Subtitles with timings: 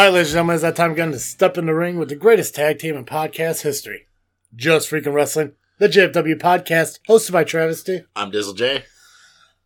[0.00, 2.08] All right, ladies and gentlemen, it's that time again to step in the ring with
[2.08, 4.06] the greatest tag team in podcast history.
[4.56, 8.06] Just Freaking Wrestling, the JFW podcast, hosted by Travesty.
[8.16, 8.84] I'm Dizzle J.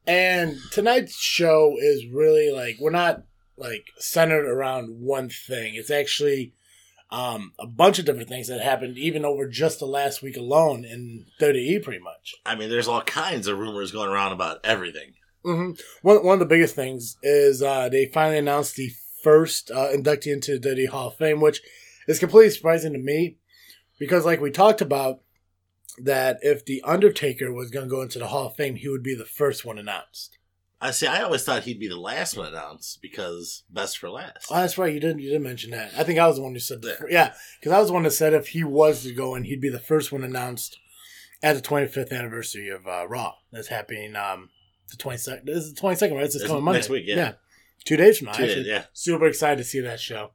[0.08, 3.22] And tonight's show is really like, we're not
[3.56, 5.76] like centered around one thing.
[5.76, 6.52] It's actually
[7.12, 10.84] um, a bunch of different things that happened even over just the last week alone
[10.84, 12.34] in WWE, pretty much.
[12.44, 15.12] I mean, there's all kinds of rumors going around about everything.
[15.46, 15.80] Mm-hmm.
[16.02, 18.90] One, one of the biggest things is uh, they finally announced the
[19.24, 21.60] first uh, inductee into the Hall of Fame, which
[22.06, 23.38] is completely surprising to me
[23.98, 25.20] because, like we talked about,
[25.98, 29.02] that if the Undertaker was going to go into the Hall of Fame, he would
[29.02, 30.38] be the first one announced.
[30.80, 31.06] I see.
[31.06, 34.48] I always thought he'd be the last one announced because best for last.
[34.50, 34.92] Oh, that's right.
[34.92, 35.20] You didn't.
[35.20, 35.92] You didn't mention that.
[35.96, 36.98] I think I was the one who said that.
[37.08, 39.60] Yeah, because I was the one that said if he was to go in, he'd
[39.62, 40.78] be the first one announced
[41.42, 43.34] at the 25th anniversary of uh, Raw.
[43.52, 44.50] That's happening um,
[44.90, 45.44] the 22nd.
[45.46, 46.24] This is the 22nd, right?
[46.24, 46.78] It's It's coming Monday.
[46.80, 47.32] next week, yeah.
[47.84, 48.32] Two days from now.
[48.32, 48.68] Two days, actually.
[48.70, 48.84] yeah.
[48.92, 50.30] Super excited to see that show.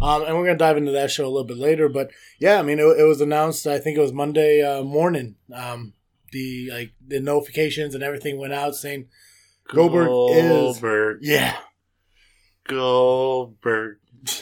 [0.00, 1.88] Um, and we're going to dive into that show a little bit later.
[1.88, 5.36] But yeah, I mean, it, it was announced, I think it was Monday uh, morning.
[5.54, 5.92] Um,
[6.32, 9.08] the like the notifications and everything went out saying,
[9.68, 10.40] Goldberg is-
[11.22, 11.58] yeah.
[12.66, 13.98] Goldberg.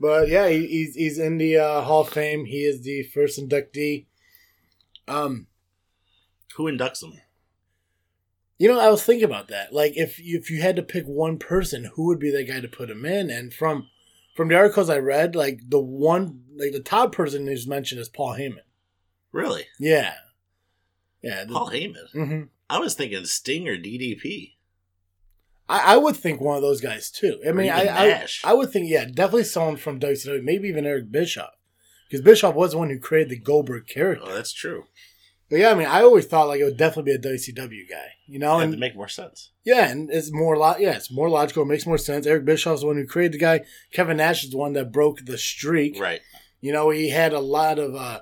[0.00, 2.44] but yeah, he, he's he's in the uh, Hall of Fame.
[2.44, 4.06] He is the first inductee.
[5.08, 5.46] Um,
[6.56, 7.14] Who inducts him?
[8.60, 9.72] You know, I was thinking about that.
[9.72, 12.60] Like, if you, if you had to pick one person, who would be that guy
[12.60, 13.30] to put him in?
[13.30, 13.88] And from
[14.36, 18.08] from the articles I read, like the one, like the top person who's mentioned is
[18.10, 18.60] Paul Heyman.
[19.32, 19.64] Really?
[19.78, 20.12] Yeah,
[21.22, 21.44] yeah.
[21.44, 22.12] the- Paul Heyman.
[22.14, 22.48] Mhm.
[22.68, 24.52] I was thinking Sting or DDP.
[25.68, 27.40] I, I would think one of those guys too.
[27.46, 28.26] I mean, I, I.
[28.44, 31.54] I would think yeah, definitely someone from WCW, maybe even Eric Bischoff,
[32.08, 34.24] because Bischoff was the one who created the Goldberg character.
[34.26, 34.84] Oh, that's true.
[35.50, 38.12] But yeah, I mean, I always thought like it would definitely be a WCW guy,
[38.26, 39.50] you know, Had and make more sense.
[39.64, 42.24] yeah, and it's more lo- yeah, it's more logical, it makes more sense.
[42.24, 43.60] Eric Bischoff's the one who created the guy.
[43.92, 45.98] Kevin Nash is the one that broke the streak.
[46.00, 46.20] Right.
[46.60, 48.20] You know, he had a lot of uh,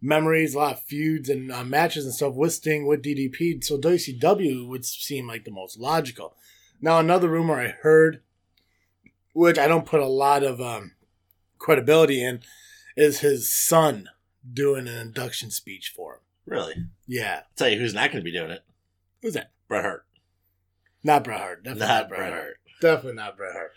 [0.00, 3.62] memories, a lot of feuds and uh, matches and stuff with Sting, with DDP.
[3.62, 6.36] So WCW would seem like the most logical.
[6.80, 8.22] Now, another rumor I heard,
[9.34, 10.92] which I don't put a lot of um,
[11.58, 12.40] credibility in,
[12.96, 14.08] is his son
[14.52, 16.20] doing an induction speech for him.
[16.46, 16.74] Really.
[17.06, 17.36] Yeah.
[17.38, 18.62] I'll tell you who's not going to be doing it.
[19.22, 19.52] Who's that?
[19.68, 20.04] Bret Hart.
[21.04, 21.64] Not Bret Hart.
[21.64, 22.42] Definitely Not not, Bret, Bret Hart.
[22.44, 22.56] Hart.
[22.80, 23.70] Definitely not Bret Hart.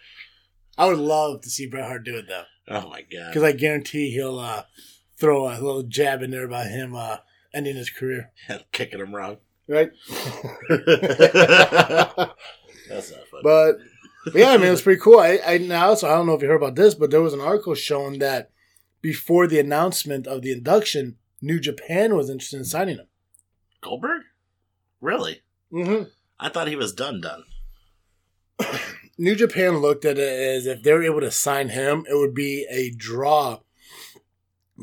[0.77, 3.29] I would love to see Bret Hart do it though, Oh my god.
[3.29, 4.63] because I guarantee he'll uh,
[5.17, 7.17] throw a little jab in there about him uh,
[7.53, 8.31] ending his career.
[8.71, 9.37] Kicking him wrong.
[9.67, 9.91] Right.
[12.89, 13.41] That's not funny.
[13.43, 13.77] But,
[14.25, 15.19] but yeah, I mean, it was pretty cool.
[15.19, 17.33] I, I now, so I don't know if you heard about this, but there was
[17.33, 18.51] an article showing that
[19.01, 23.07] before the announcement of the induction, New Japan was interested in signing him.
[23.79, 24.23] Goldberg?
[24.99, 25.43] Really?
[25.71, 26.09] Mm-hmm.
[26.39, 27.43] I thought he was done done.
[29.19, 32.33] New Japan looked at it as if they were able to sign him, it would
[32.33, 33.59] be a draw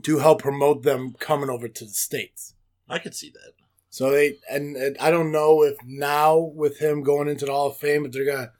[0.05, 2.55] to help promote them coming over to the states.
[2.89, 3.55] I could see that.
[3.91, 7.71] So they and, and I don't know if now with him going into the Hall
[7.71, 8.53] of Fame, if they're gonna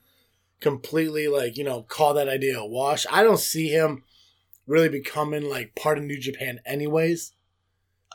[0.59, 3.05] completely like you know call that idea a wash.
[3.09, 4.03] I don't see him
[4.67, 7.31] really becoming like part of New Japan, anyways.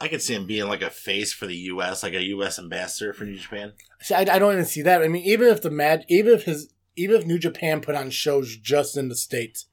[0.00, 2.59] I could see him being like a face for the U.S., like a U.S.
[2.59, 3.72] ambassador for New Japan.
[4.00, 5.03] See, I, I don't even see that.
[5.03, 8.10] I mean, even if the mad, even if his, even if New Japan put on
[8.10, 9.66] shows just in the states,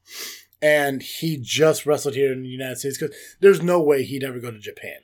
[0.60, 4.40] and he just wrestled here in the United States, because there's no way he'd ever
[4.40, 4.98] go to Japan.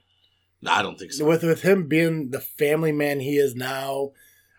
[0.61, 1.25] No, I don't think so.
[1.25, 4.13] With with him being the family man he is now,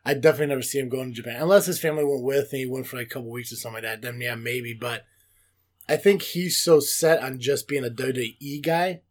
[0.05, 2.65] I definitely never see him going to Japan unless his family went with and he
[2.65, 4.01] went for like a couple weeks or something like that.
[4.01, 4.73] Then yeah, maybe.
[4.73, 5.05] But
[5.87, 9.01] I think he's so set on just being a WWE guy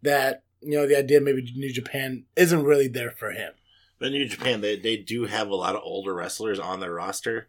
[0.00, 3.52] that you know the idea maybe New Japan isn't really there for him.
[3.98, 7.48] But New Japan, they, they do have a lot of older wrestlers on their roster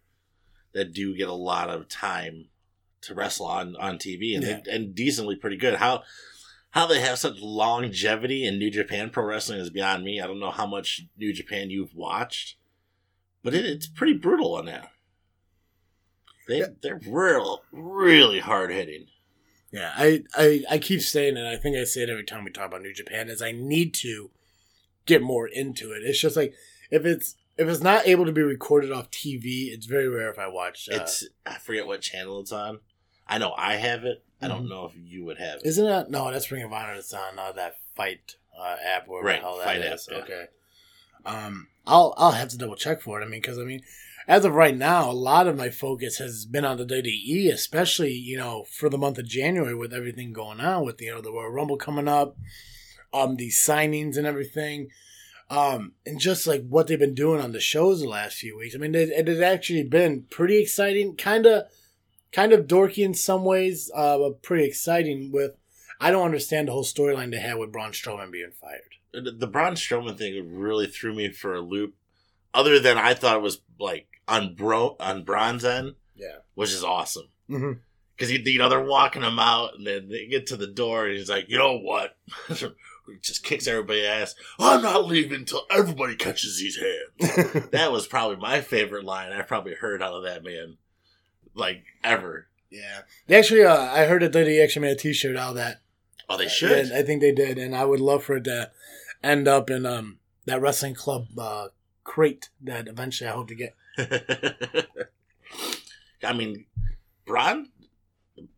[0.74, 2.50] that do get a lot of time
[3.02, 4.60] to wrestle on, on TV and, Yeah.
[4.64, 5.76] they, and decently pretty good.
[5.76, 6.04] How
[6.72, 10.20] how they have such longevity in New Japan Pro Wrestling is beyond me.
[10.22, 12.56] I don't know how much New Japan you've watched,
[13.44, 14.90] but it, it's pretty brutal on that.
[16.48, 16.66] They, Yeah.
[16.82, 19.06] They're real, really hard hitting.
[19.74, 21.46] Yeah, I, I I keep saying it.
[21.46, 23.28] I think I say it every time we talk about New Japan.
[23.28, 24.30] Is I need to
[25.08, 26.04] get more into it.
[26.04, 26.54] It's just like
[26.92, 30.38] if it's if it's not able to be recorded off TV, it's very rare if
[30.38, 30.88] I watch.
[30.92, 32.80] Uh, It's I forget what channel it's on.
[33.28, 34.24] I know I have it.
[34.42, 34.70] I don't Mhm.
[34.70, 35.66] know if you would have it.
[35.66, 36.10] isn't it?
[36.10, 36.94] No, that's Ring of Honor.
[36.94, 40.08] It's on uh, that Fight uh, app or Right, how that Fight is.
[40.08, 40.36] app, yeah.
[40.36, 40.46] Okay.
[41.26, 43.26] Um, I'll I'll have to double check for it.
[43.26, 43.82] I mean, because I mean,
[44.28, 48.14] as of right now, a lot of my focus has been on the WWE, especially
[48.14, 51.32] you know for the month of January with everything going on with you know the
[51.32, 52.38] Royal Rumble coming up,
[53.14, 54.90] um, the signings and everything,
[55.50, 58.76] um, and just like what they've been doing on the shows the last few weeks.
[58.76, 61.66] I mean, it, it has actually been pretty exciting, kind of,
[62.32, 65.32] kind of dorky in some ways, uh, but pretty exciting.
[65.34, 65.52] With
[66.00, 68.82] I don't understand the whole storyline they had with Braun Strowman being fired.
[69.14, 71.94] The Braun Strowman thing really threw me for a loop.
[72.54, 76.38] Other than I thought it was like on bro on Braun's end, Yeah.
[76.56, 77.28] which is awesome.
[77.50, 77.74] Mm-hmm.
[78.16, 81.08] Because you, you know they're walking him out, and then they get to the door,
[81.08, 82.16] and he's like, "You know what?"
[82.48, 82.56] he
[83.22, 84.36] just kicks everybody's ass.
[84.60, 87.70] I'm not leaving until everybody catches these hands.
[87.72, 90.78] that was probably my favorite line I probably heard out of that man,
[91.56, 92.48] like ever.
[92.70, 93.02] yeah.
[93.28, 95.82] They actually, uh, I heard that they actually made a T-shirt out of that.
[96.30, 96.90] Oh, they should.
[96.90, 98.72] Yeah, I think they did, and I would love for it to
[99.24, 101.70] end up in um that wrestling club uh,
[102.04, 103.76] crate that eventually I hope to get.
[106.24, 106.66] I mean,
[107.26, 107.70] Braun,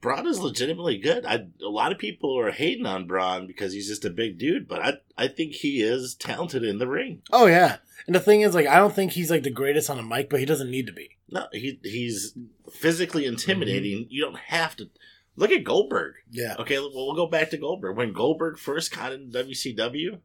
[0.01, 1.25] Braun is legitimately good.
[1.25, 4.67] I a lot of people are hating on Braun because he's just a big dude,
[4.67, 7.21] but I I think he is talented in the ring.
[7.31, 7.77] Oh yeah,
[8.07, 10.29] and the thing is, like, I don't think he's like the greatest on a mic,
[10.29, 11.17] but he doesn't need to be.
[11.29, 12.37] No, he he's
[12.71, 13.99] physically intimidating.
[13.99, 14.11] Mm-hmm.
[14.11, 14.89] You don't have to
[15.35, 16.15] look at Goldberg.
[16.29, 16.55] Yeah.
[16.59, 17.97] Okay, well, we'll go back to Goldberg.
[17.97, 20.19] When Goldberg first got in WCW,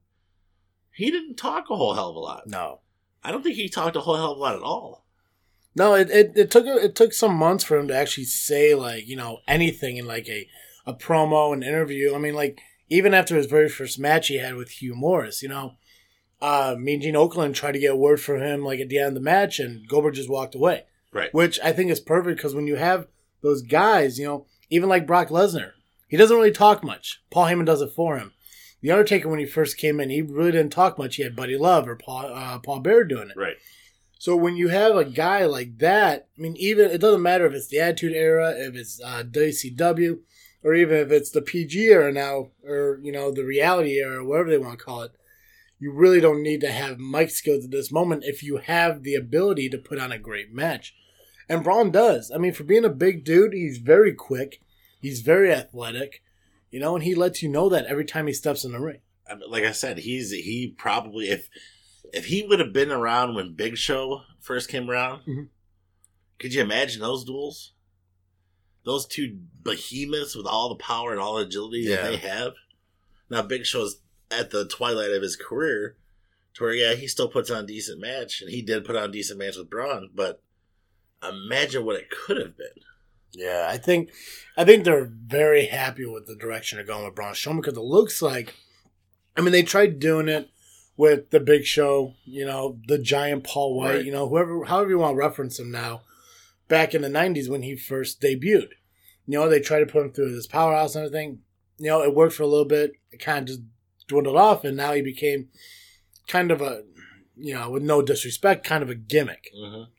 [0.93, 2.47] he didn't talk a whole hell of a lot.
[2.47, 2.81] No.
[3.23, 5.05] I don't think he talked a whole hell of a lot at all.
[5.77, 9.07] No, it, it, it took it took some months for him to actually say like
[9.07, 10.49] you know anything in like a
[10.87, 12.15] a promo an interview.
[12.15, 15.49] I mean, like even after his very first match he had with Hugh Morris, you
[15.49, 15.77] know,
[16.43, 19.09] uh, Mean Gene Okerlund tried to get a word from him like at the end
[19.09, 20.85] of the match, and Goldberg just walked away.
[21.13, 21.33] Right.
[21.33, 23.07] Which I think is perfect because when you have
[23.43, 25.73] those guys, you know, even like Brock Lesnar,
[26.09, 27.23] he doesn't really talk much.
[27.31, 28.33] Paul Heyman does it for him.
[28.83, 31.17] The Undertaker, when he first came in, he really didn't talk much.
[31.17, 33.37] He had Buddy Love or Paul uh, Paul Bearer doing it.
[33.37, 33.57] Right.
[34.19, 37.55] So when you have a guy like that, I mean, even it doesn't matter if
[37.55, 40.19] it's the Attitude Era, if it's uh, WCW,
[40.63, 44.51] or even if it's the PG era now, or you know the Reality era, whatever
[44.51, 45.13] they want to call it.
[45.79, 49.15] You really don't need to have mic skills at this moment if you have the
[49.15, 50.95] ability to put on a great match,
[51.49, 52.31] and Braun does.
[52.31, 54.61] I mean, for being a big dude, he's very quick,
[55.01, 56.23] he's very athletic,
[56.71, 59.01] you know, and he lets you know that every time he steps in the ring.
[59.49, 61.49] Like I said, he's he probably if
[62.13, 65.49] if he would have been around when Big Show first came around, Mhm.
[66.39, 67.73] could you imagine those duels?
[68.85, 71.97] Those two behemoths with all the power and all the agility Yeah.
[71.97, 72.55] that they have.
[73.29, 74.01] Now Big Show's
[74.31, 75.97] at the twilight of his career,
[76.55, 79.11] to where yeah he still puts on a decent match, and he did put on
[79.11, 80.43] a decent match with Braun, but
[81.23, 82.83] imagine what it could have been.
[83.33, 84.11] Yeah, I think
[84.57, 87.81] I think they're very happy with the direction they're going with Braun Strowman because it
[87.83, 88.55] looks like,
[89.37, 90.49] I mean, they tried doing it
[90.97, 94.05] with the Big Show, you know, the Giant Paul White, Right.
[94.05, 96.03] you know, whoever, however you want to reference him now,
[96.69, 98.71] back in the '90s when he first debuted.
[99.27, 101.39] You know, they tried to put him through this powerhouse and everything.
[101.79, 102.93] You know, it worked for a little bit.
[103.13, 103.61] It kind of just
[104.09, 105.49] dwindled off, and now he became
[106.27, 106.83] kind of a,
[107.37, 109.49] you know, with no disrespect, kind of a gimmick.
[109.57, 109.91] Mm-hmm.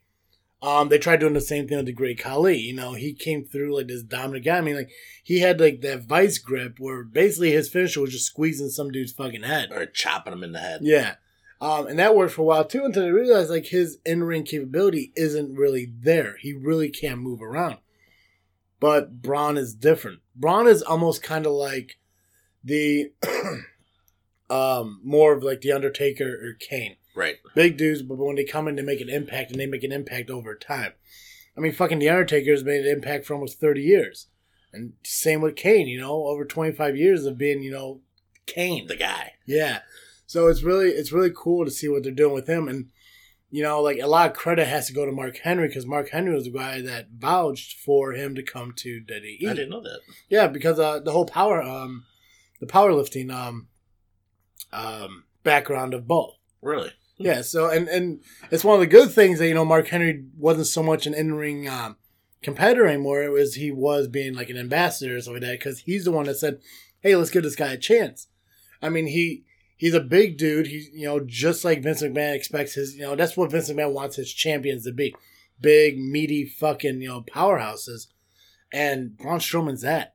[0.62, 2.56] Um, they tried doing the same thing with the Great Khali.
[2.56, 4.58] You know, he came through like this dominant guy.
[4.58, 4.90] I mean, like
[5.24, 9.12] he had like that vice grip where basically his finisher was just squeezing some dude's
[9.12, 9.70] fucking head.
[9.72, 10.80] Or chopping him in the head.
[10.84, 11.16] Yeah,
[11.62, 14.42] um, and that worked for a while too until they realized like his in ring
[14.44, 16.36] capability isn't really there.
[16.40, 17.78] He really can't move around.
[18.80, 20.20] But Braun is different.
[20.34, 21.98] Braun is almost kind of like
[22.64, 23.12] the
[24.50, 27.36] um more of like the Undertaker or Kane Right.
[27.54, 29.92] big dudes, but when they come in, they make an impact, and they make an
[29.92, 30.92] impact over time.
[31.56, 34.28] I mean, fucking The Undertaker's made an impact for almost 30 years.
[34.72, 38.00] And same with Kane, you know, over 25 years of being, you know,
[38.46, 38.86] Kane.
[38.86, 39.34] The guy.
[39.46, 39.80] Yeah.
[40.26, 42.68] So it's really it's really cool to see what they're doing with him.
[42.68, 42.88] And,
[43.50, 46.08] you know, like a lot of credit has to go to Mark Henry because Mark
[46.08, 49.46] Henry was the guy that vouched for him to come to WWE.
[49.46, 50.00] I didn't know that.
[50.30, 52.06] Yeah, because uh, the whole power, um,
[52.60, 53.68] the powerlifting um,
[54.72, 56.36] um, background of both.
[56.62, 56.92] Really?
[57.22, 60.24] Yeah, so and and it's one of the good things that you know Mark Henry
[60.36, 61.96] wasn't so much an in ring um,
[62.42, 63.22] competitor anymore.
[63.22, 66.12] It was he was being like an ambassador or something like that because he's the
[66.12, 66.60] one that said,
[67.00, 68.28] "Hey, let's give this guy a chance."
[68.82, 69.44] I mean, he
[69.76, 70.66] he's a big dude.
[70.66, 73.92] He's you know just like Vince McMahon expects his you know that's what Vince McMahon
[73.92, 75.14] wants his champions to be,
[75.60, 78.08] big meaty fucking you know powerhouses,
[78.72, 80.14] and Braun Strowman's that.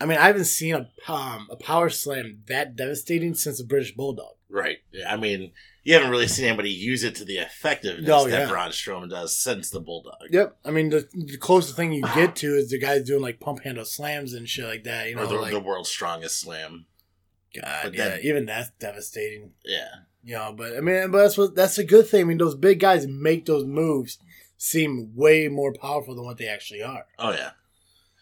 [0.00, 3.94] I mean, I haven't seen a um, a power slam that devastating since the British
[3.94, 4.37] Bulldog.
[4.50, 4.78] Right.
[5.06, 5.52] I mean,
[5.84, 8.48] you haven't really seen anybody use it to the effectiveness Oh, that yeah.
[8.48, 10.14] Braun Strowman does since the Bulldog.
[10.30, 10.56] Yep.
[10.64, 13.62] I mean, the, the closest thing you get to is the guys doing like pump
[13.64, 15.08] handle slams and shit like that.
[15.08, 16.86] You know, or the, like the world's strongest slam.
[17.54, 19.52] God, but yeah, then- even that's devastating.
[19.64, 19.88] Yeah.
[20.24, 22.22] You know, but I mean, but that's what that's a good thing.
[22.22, 24.18] I mean, those big guys make those moves
[24.56, 27.06] seem way more powerful than what they actually are.
[27.18, 27.50] Oh yeah.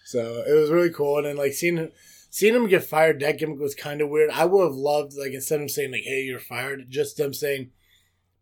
[0.04, 1.90] So it was really cool, and then like seeing
[2.37, 4.28] seeing him get fired, that gimmick was kind of weird.
[4.31, 7.71] I would have loved like instead of saying like, "Hey, you're fired," just them saying,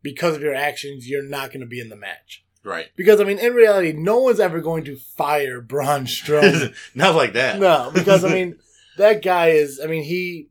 [0.02, 2.86] "Because of your actions, you're not going to be in the match." Right.
[2.96, 6.74] Because I mean, in reality, no one's ever going to fire Braun Strowman.
[6.94, 7.60] Not like that.
[7.60, 8.56] no, because I mean,
[8.98, 9.78] that guy is.
[9.82, 10.48] I mean, he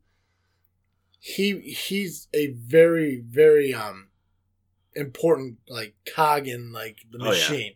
[1.19, 4.07] he he's a very very um
[4.95, 7.29] important like cog in like the Oh, yeah.
[7.31, 7.73] machine.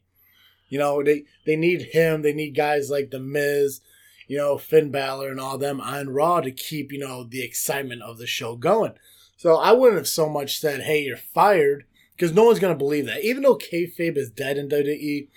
[0.70, 2.22] You know, they they need him.
[2.22, 3.82] They need guys like the Miz,
[4.28, 8.02] you know, Finn Balor and all them on Raw to keep you know the excitement
[8.02, 8.94] of the show going.
[9.38, 13.06] So I wouldn't have so much said, "Hey, you're fired," because no one's gonna believe
[13.06, 13.24] that.
[13.24, 15.28] Even though kayfabe is dead in WWE,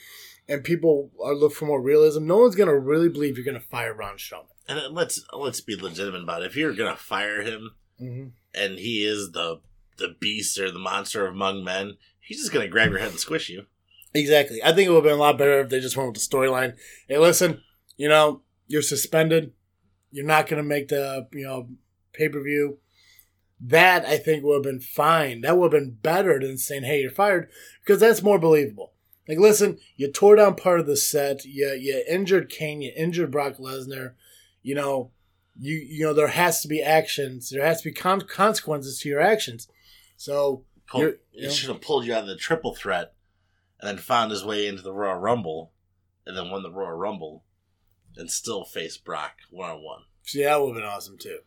[0.48, 3.94] and people are look for more realism, no one's gonna really believe you're gonna fire
[3.94, 4.46] Braun Strowman.
[4.68, 6.46] And let's let's be legitimate about it.
[6.46, 8.28] If you're gonna fire him Mm-hmm.
[8.54, 9.60] and he is the
[9.98, 13.50] the beast or the monster among men, he's just gonna grab your head and squish
[13.50, 13.66] you.
[14.14, 14.62] Exactly.
[14.64, 16.36] I think it would have been a lot better if they just went with the
[16.36, 16.76] storyline.
[17.08, 17.60] Hey, listen,
[17.98, 19.52] you know, you're suspended.
[20.12, 21.68] You're not going to make the, you know,
[22.12, 22.78] pay per view.
[23.60, 25.42] That I think would have been fine.
[25.42, 27.50] That would have been better than saying, hey, you're fired,
[27.84, 28.92] because that's more believable.
[29.28, 31.44] Like, listen, you tore down part of the set.
[31.44, 32.80] You, you injured Kane.
[32.80, 34.12] You injured Brock Lesnar.
[34.62, 35.10] You know,
[35.58, 37.50] you you know there has to be actions.
[37.50, 39.68] There has to be con- consequences to your actions.
[40.16, 41.50] So Pull, he yeah.
[41.50, 43.14] should have pulled you out of the triple threat
[43.80, 45.72] and then found his way into the Royal Rumble
[46.26, 47.44] and then won the Royal Rumble
[48.16, 50.02] and still face Brock one on one.
[50.22, 51.38] see, that would have been awesome too.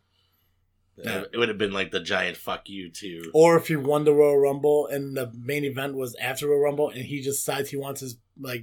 [0.97, 1.23] Yeah.
[1.33, 3.31] It would have been like the giant fuck you too.
[3.33, 6.89] Or if he won the Royal Rumble and the main event was after Royal Rumble
[6.89, 8.61] and he just decides he wants his like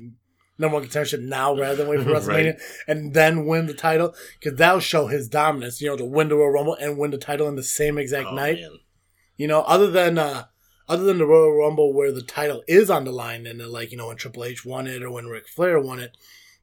[0.57, 2.23] number one contendership now rather than wait for Right.
[2.57, 5.81] WrestleMania and then win the title because that'll show his dominance.
[5.81, 8.29] You know, to win the Royal Rumble and win the title in the same exact
[8.29, 8.61] Oh, night.
[8.61, 8.79] man.
[9.37, 10.45] You know, other than uh
[10.89, 13.91] other than the Royal Rumble where the title is on the line and then like
[13.91, 16.17] you know when Triple H won it or when Ric Flair won it.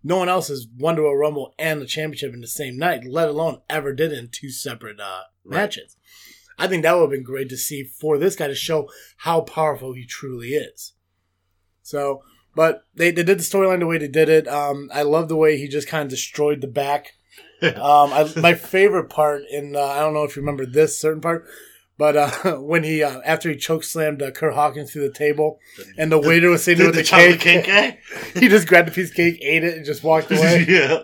[0.04, 3.04] No one else has won the Royal Rumble and the championship in the same night,
[3.06, 5.58] let alone ever did it in two separate uh, Right.
[5.58, 5.96] matches.
[6.60, 9.42] I think that would have been great to see for this guy to show how
[9.42, 10.94] powerful he truly is.
[11.84, 12.22] So,
[12.56, 14.48] but they, they did the storyline the way they did it.
[14.48, 17.14] Um, I love the way he just kind of destroyed the back.
[17.62, 21.22] um, I, my favorite part in uh, I don't know if you remember this certain
[21.22, 21.46] part,
[21.98, 25.60] but uh, when he uh, after he choke slammed uh, Kurt Hawkins through the table,
[25.98, 28.00] and the waiter was sitting the, with the, chocolate cake, cake
[28.36, 30.66] he just grabbed a piece of cake, ate it, and just walked away.
[30.70, 31.04] yeah.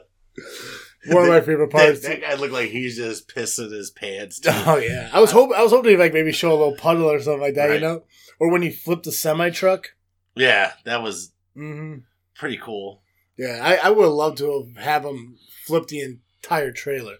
[1.06, 2.02] One of my favorite parts.
[2.02, 4.40] that guy looked like he's just pissing his pants.
[4.40, 4.52] Too.
[4.54, 7.12] Oh yeah, I was hoping I was hoping he'd like maybe show a little puddle
[7.12, 8.04] or something like that, you know,
[8.40, 9.90] or when he flipped the semi truck.
[10.36, 11.98] Yeah, that was hmm
[12.36, 13.02] pretty cool.
[13.38, 17.16] Yeah, I, I would have loved to have him flip the entire trailer.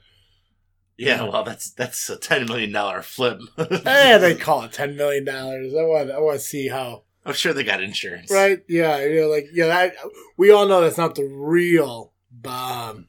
[0.98, 3.40] Yeah, well, that's that's a ten million dollar flip.
[3.58, 5.74] Eh, they call it ten million dollars.
[5.74, 7.04] I want I want to see how.
[7.26, 8.30] I'm sure they got insurance.
[8.32, 8.60] Right?
[8.68, 9.96] Yeah, you know, like yeah, that,
[10.38, 12.14] we all know that's not the real.
[12.46, 13.08] Um,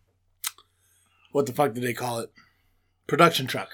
[1.32, 2.30] what the fuck did they call it?
[3.06, 3.70] Production truck.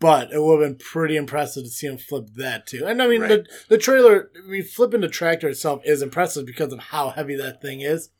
[0.00, 2.84] But it would have been pretty impressive to see him flip that too.
[2.86, 3.28] And I mean, Right.
[3.28, 4.30] the the trailer.
[4.36, 8.10] I mean, flipping the tractor itself is impressive because of how heavy that thing is.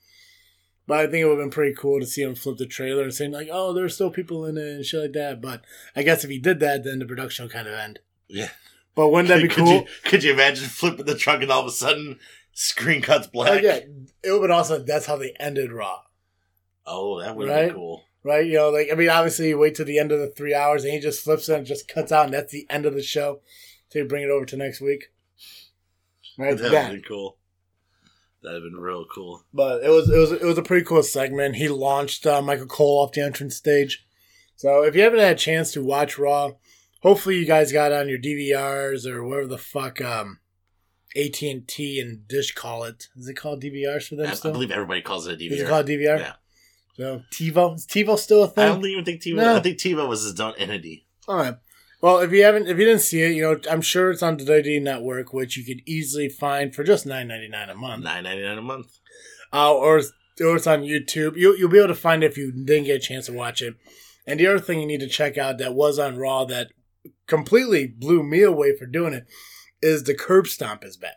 [0.88, 3.02] But I think it would have been pretty cool to see him flip the trailer
[3.04, 5.62] and saying like, "Oh, there's still people in it and shit like that." But
[5.95, 8.00] I guess if he did that, then the production would kind of end.
[8.26, 8.49] Yeah.
[8.97, 9.73] But wouldn't that be could cool?
[9.75, 12.18] You, could you imagine flipping the truck and all of a sudden
[12.54, 13.62] screen cuts Oh, black?
[13.62, 13.80] yeah,
[14.25, 14.85] it would awesome.
[14.87, 16.00] That's how they ended Raw,
[16.87, 17.68] Oh, that would Right?
[17.68, 18.02] be cool.
[18.25, 18.47] right?
[18.47, 20.85] You know, like I mean, obviously, you wait till the end of the three hours,
[20.85, 23.02] and he just flips it and just cuts out, and that's the end of the
[23.02, 23.40] show.
[23.90, 25.12] So you bring it over to next week,
[26.38, 26.57] right?
[26.57, 27.37] That would been cool.
[28.49, 29.45] That'd have been real cool.
[29.52, 31.57] But it was it was it was a pretty cool segment.
[31.57, 34.07] He launched uh, Michael Cole off the entrance stage.
[34.57, 36.52] So if you haven't had a chance to watch Raw,
[37.02, 40.40] hopefully you guys got on your DVRs or whatever the fuck um,
[41.14, 43.09] AT and T and Dish call it.
[43.19, 45.50] Is it called DVRs for them I, I believe everybody calls it a DVR.
[45.52, 46.19] Is it called DVR?
[46.19, 46.33] Yeah.
[46.97, 48.64] So TiVo is TiVo still a thing?
[48.64, 49.37] I don't even think TiVo.
[49.37, 49.57] No.
[49.57, 51.07] I think TiVo was his own entity.
[51.28, 51.57] All right.
[52.00, 54.37] Well, if you haven't, if you didn't see it, you know, I'm sure it's on
[54.37, 58.05] the WWE Network, which you could easily find for just nine ninety nine a month,
[58.05, 58.99] Nine ninety nine a month.
[59.52, 59.99] uh, or
[60.40, 61.37] or it's on YouTube.
[61.37, 63.61] You you'll be able to find it if you didn't get a chance to watch
[63.62, 63.75] it.
[64.26, 66.69] And the other thing you need to check out that was on Raw that
[67.26, 69.26] completely blew me away for doing it
[69.83, 71.17] is the curb stomp is back.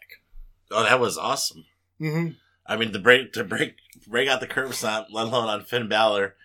[0.71, 1.65] Oh, that was awesome.
[1.99, 2.29] Mm-hmm.
[2.65, 3.75] I mean, to break to break
[4.07, 6.35] break out the curb stomp, let alone on Finn Balor.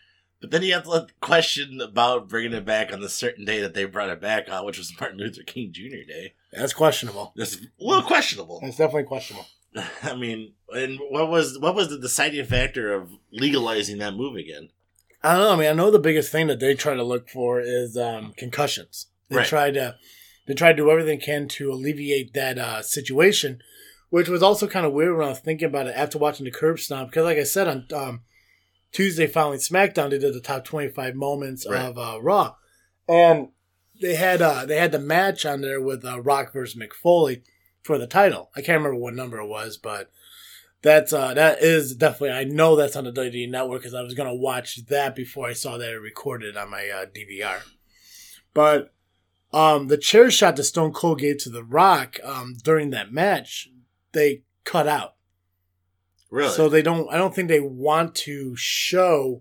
[0.46, 3.60] But then you have to the question about bringing it back on the certain day
[3.60, 6.06] that they brought it back on, which was Martin Luther King Jr.
[6.06, 6.34] Day.
[6.52, 7.32] That's questionable.
[7.34, 8.60] That's a little questionable.
[8.62, 9.46] That's definitely questionable.
[10.04, 14.68] I mean, and what was what was the deciding factor of legalizing that move again?
[15.22, 15.52] I don't know.
[15.52, 18.32] I mean, I know the biggest thing that they try to look for is um,
[18.36, 19.08] concussions.
[19.28, 19.46] They Right.
[19.46, 19.96] try to
[20.46, 23.60] they try to do everything they can to alleviate that uh, situation,
[24.10, 26.52] which was also kind of weird when I was thinking about it after watching the
[26.52, 27.10] curb stomp.
[27.10, 28.20] Because, like I said on um,
[28.96, 31.82] Tuesday following SmackDown, they did the top twenty five moments Right.
[31.84, 32.54] of uh, Raw,
[33.06, 33.48] and
[34.00, 37.42] they had uh, they had the match on there with uh, Rock versus Mick Foley
[37.82, 38.48] for the title.
[38.56, 40.10] I can't remember what number it was, but
[40.80, 44.14] that's uh that is definitely I know that's on the WWE network because I was
[44.14, 47.58] gonna watch that before I saw that it recorded on my uh, DVR.
[48.54, 48.94] But
[49.52, 53.68] um the chair shot that Stone Cold gave to The Rock um during that match,
[54.12, 55.15] they cut out.
[56.36, 56.52] Really?
[56.52, 57.08] So they don't.
[57.10, 59.40] I don't think they want to show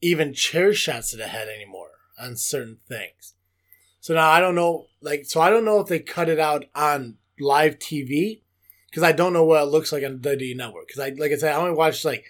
[0.00, 3.34] even chair shots to the head anymore on certain things.
[4.00, 4.86] So now I don't know.
[5.00, 8.40] Like, so I don't know if they cut it out on live TV
[8.90, 10.88] because I don't know what it looks like on the WWE network.
[10.88, 12.24] Because I, like I said, I only watched like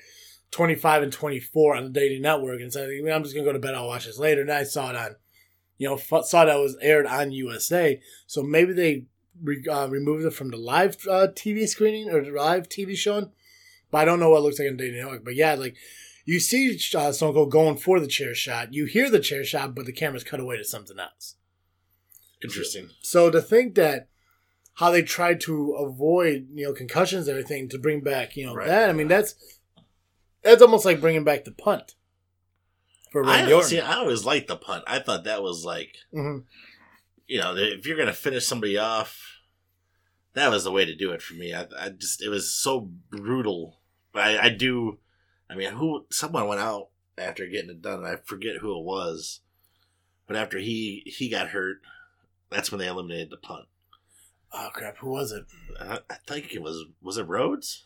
[0.50, 3.46] twenty five and twenty four on the WWE network, and so I I'm just gonna
[3.46, 3.74] go to bed.
[3.74, 4.42] I'll watch this later.
[4.42, 5.16] And I saw it on,
[5.78, 7.98] you know, saw that it was aired on USA.
[8.26, 9.06] So maybe they
[9.72, 13.32] uh, removed it from the live uh, TV screening or the live TV showing.
[13.90, 15.24] But I don't know what it looks like on Daily Network.
[15.24, 15.76] But yeah, like
[16.24, 18.72] you see uh, Stone Cold going for the chair shot.
[18.72, 21.34] You hear the chair shot, but the camera's cut away to something else.
[22.42, 22.90] Interesting.
[23.02, 24.08] So to think that
[24.74, 28.54] how they tried to avoid you know concussions and everything to bring back you know
[28.54, 28.66] Right.
[28.68, 29.34] that I mean that's
[30.42, 31.96] that's almost like bringing back the punt
[33.12, 33.68] for I Randy Orton.
[33.68, 33.80] see.
[33.80, 34.84] I always liked the punt.
[34.86, 36.44] I thought that was like, Mhm.
[37.26, 39.20] you know, if you're gonna finish somebody off,
[40.32, 41.52] that was the way to do it for me.
[41.52, 42.80] I, I just it was so
[43.10, 43.79] brutal.
[44.12, 44.98] But I, I do.
[45.48, 46.06] I mean, who?
[46.10, 46.88] Someone went out
[47.18, 48.04] after getting it done.
[48.04, 49.40] and I forget who it was,
[50.26, 51.78] but after he he got hurt,
[52.50, 53.66] that's when they eliminated the punt.
[54.52, 54.98] Oh crap!
[54.98, 55.44] Who was it?
[55.80, 57.84] I, I think it was was it Rhodes.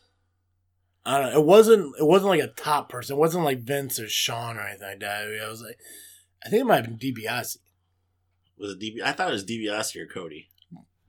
[1.07, 1.41] I don't know.
[1.41, 1.95] It wasn't.
[1.99, 3.17] It wasn't like a top person.
[3.17, 5.29] It wasn't like Vince or Shawn or anything like that.
[5.45, 5.79] I was like,
[6.45, 7.59] I think it might have been DiBiase.
[8.59, 9.03] Was it DB?
[9.03, 10.49] I thought it was DiBiase or Cody.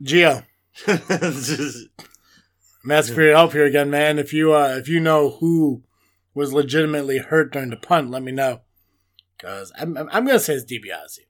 [0.03, 0.43] Gio,
[2.85, 4.19] I'm asking for your help here again, man.
[4.19, 5.81] If you uh, if you know who
[6.35, 8.61] was legitimately hurt during the punt, let me know.
[9.39, 11.25] Cause I'm I'm, I'm gonna say it's DiBiase.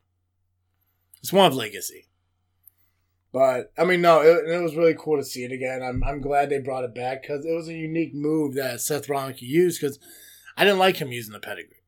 [1.22, 2.10] It's one of Legacy.
[3.32, 5.82] But I mean, no, it, it was really cool to see it again.
[5.82, 9.08] I'm I'm glad they brought it back because it was a unique move that Seth
[9.08, 9.80] Rollins used.
[9.80, 9.98] Because
[10.58, 11.84] I didn't like him using the pedigree.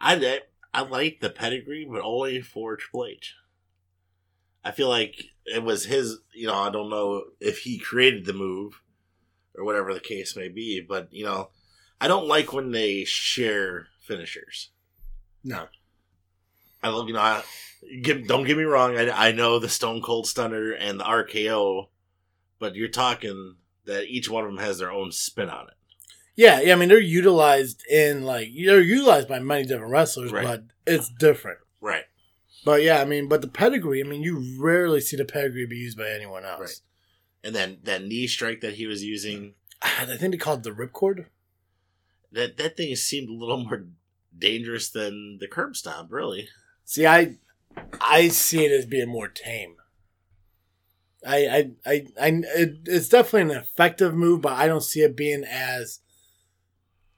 [0.00, 0.40] I
[0.72, 3.36] I like the pedigree, but only for Triple H.
[4.64, 6.18] I feel like it was his.
[6.34, 8.80] You know, I don't know if he created the move
[9.56, 11.50] or whatever the case may be, but you know,
[12.00, 14.70] I don't like when they share finishers.
[15.44, 15.66] No,
[16.82, 17.20] I love you know.
[17.20, 17.42] I,
[18.02, 18.96] give, don't get me wrong.
[18.96, 21.88] I I know the Stone Cold Stunner and the RKO,
[22.58, 25.74] but you're talking that each one of them has their own spin on it.
[26.36, 26.72] yeah, yeah.
[26.72, 30.46] I mean, they're utilized in like they're utilized by many different wrestlers, Right.
[30.46, 31.58] but it's different.
[31.82, 32.04] Right.
[32.64, 34.02] But yeah, I mean, but the pedigree.
[34.02, 36.60] I mean, you rarely see the pedigree be used by anyone else.
[36.60, 36.80] Right.
[37.44, 40.70] And then that knee strike that he was using, I think they called it the
[40.70, 41.26] ripcord.
[42.32, 43.86] that that thing seemed a little more
[44.36, 46.48] dangerous than the curb stomp, really.
[46.84, 47.36] See, I
[48.00, 49.76] I see it as being more tame.
[51.26, 55.16] I I I, I it, it's definitely an effective move, but I don't see it
[55.16, 56.00] being as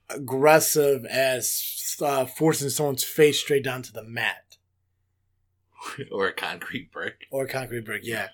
[0.09, 4.46] aggressive as uh, forcing someone's face straight down to the mat
[6.13, 7.27] or a concrete brick.
[7.31, 8.03] or a concrete brick.
[8.05, 8.29] Yeah,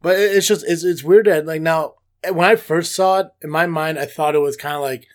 [0.00, 1.94] but it's just it's it's weird that like now
[2.30, 5.06] when I first saw it in my mind, I thought it was kind of like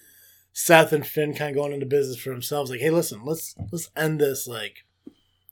[0.53, 2.69] Seth and Finn kind of going into business for themselves.
[2.71, 4.86] Like, hey, listen, let's let's end this like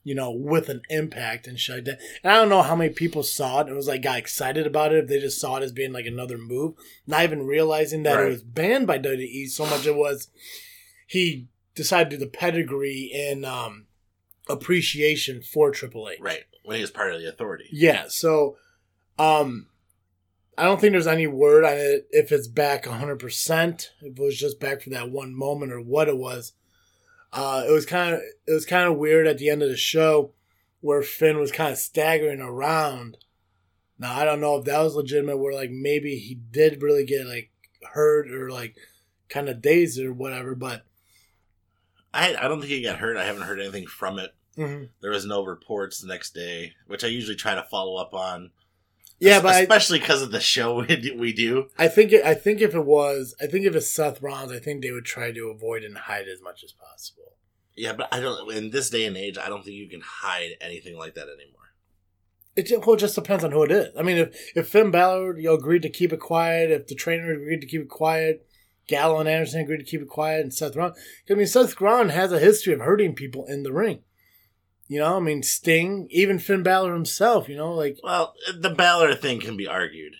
[0.04, 1.98] you know with an impact and shit like that.
[2.22, 4.92] And I don't know how many people saw it and was like got excited about
[4.92, 6.74] it if they just saw it as being like another move,
[7.06, 8.26] not even realizing that Right.
[8.26, 9.48] it was banned by WWE.
[9.48, 10.28] So much it was
[11.06, 13.85] he decided to do the pedigree in um
[14.48, 16.20] appreciation for Triple H.
[16.20, 16.44] Right.
[16.64, 17.68] When he was part of the authority.
[17.72, 18.56] Yeah, so
[19.18, 19.68] um
[20.58, 24.38] I don't think there's any word on it if it's back 100%, if it was
[24.38, 26.52] just back for that one moment or what it was.
[27.32, 29.76] Uh it was kind of it was kind of weird at the end of the
[29.76, 30.32] show
[30.80, 33.18] where Finn was kind of staggering around.
[33.98, 37.26] Now, I don't know if that was legitimate where like maybe he did really get
[37.26, 37.50] like
[37.92, 38.76] hurt or like
[39.28, 40.84] kind of dazed or whatever, but
[42.14, 43.16] I I don't think he got hurt.
[43.16, 44.34] I haven't heard anything from it.
[44.56, 44.88] Mhm.
[45.02, 48.50] There was no reports the next day, which I usually try to follow up on.
[49.18, 51.68] yeah, but especially because of the show we do- we do.
[51.78, 54.58] I think it, I think if it was, I think if it's Seth Rollins, I
[54.58, 57.32] think they would try to avoid and hide as much as possible.
[57.74, 58.50] Yeah, but I don't.
[58.52, 61.52] In this day and age, I don't think you can hide anything like that anymore.
[62.56, 63.88] It just, well, it just depends on who it is.
[63.98, 66.94] I mean, if if Finn Balor you know, agreed to keep it quiet, if the
[66.94, 68.46] trainer agreed to keep it quiet,
[68.88, 70.96] Gallows and Anderson agreed to keep it quiet, and Seth Rollins,
[71.30, 74.04] I mean, Seth Rollins has a history of hurting people in the ring.
[74.88, 77.48] You know, I mean, Sting, even Finn Balor himself.
[77.48, 80.14] You know, like Well, the Balor thing can be argued.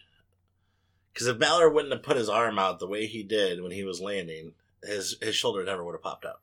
[1.12, 3.85] Because if Balor wouldn't have put his arm out the way he did when he
[3.85, 4.52] was landing,
[4.83, 6.40] his his shoulder never would have popped out.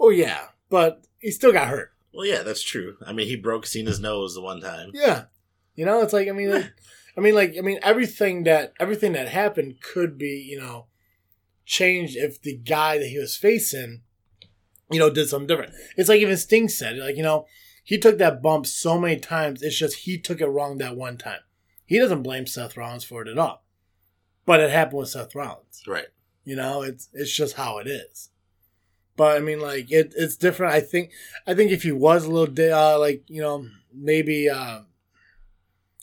[0.00, 1.92] oh yeah, but he still got hurt.
[2.12, 2.96] Well, yeah, that's true.
[3.06, 4.90] I mean, he broke Cena's nose the one time.
[4.94, 5.24] Yeah,
[5.74, 6.72] you know, it's like I mean, it,
[7.16, 10.86] I mean, like, I mean, everything that everything that happened could be, you know,
[11.64, 14.02] changed if the guy that he was facing,
[14.90, 15.72] you know, did something different.
[15.96, 17.46] It's like even Sting said, like, you know,
[17.82, 19.62] he took that bump so many times.
[19.62, 21.40] It's just he took it wrong that one time.
[21.84, 23.64] He doesn't blame Seth Rollins for it at all,
[24.44, 25.82] but it happened with Seth Rollins.
[25.86, 26.06] Right.
[26.44, 28.30] You know, it's it's just how it is.
[29.16, 30.74] But I mean, like it, it's different.
[30.74, 31.10] I think
[31.46, 34.80] I think if he was a little di- uh, like you know maybe uh,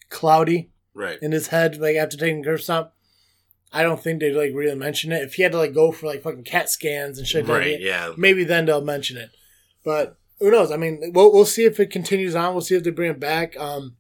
[0.10, 1.18] cloudy Right.
[1.22, 2.92] in his head, like after taking curb stomp,
[3.74, 5.24] I don't think they'd like really mention it.
[5.24, 7.80] If he had to like go for like fucking CAT scans and shit, Right.
[7.80, 8.14] Yeah.
[8.18, 9.32] maybe then they'll mention it.
[9.84, 10.72] But who knows?
[10.72, 12.54] I mean, we'll we'll see if it continues on.
[12.54, 13.58] We'll see if they bring it back.
[13.58, 13.96] Um,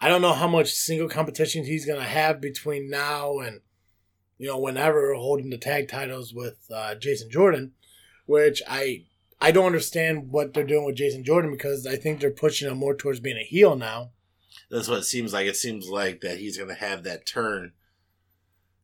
[0.00, 3.60] I don't know how much single competition he's gonna have between now and
[4.38, 7.72] you know whenever holding the tag titles with uh, Jason Jordan,
[8.26, 9.04] which I
[9.40, 12.78] I don't understand what they're doing with Jason Jordan because I think they're pushing him
[12.78, 14.10] more towards being a heel now.
[14.70, 15.46] That's what it seems like.
[15.46, 17.72] It seems like that he's going to have that turn,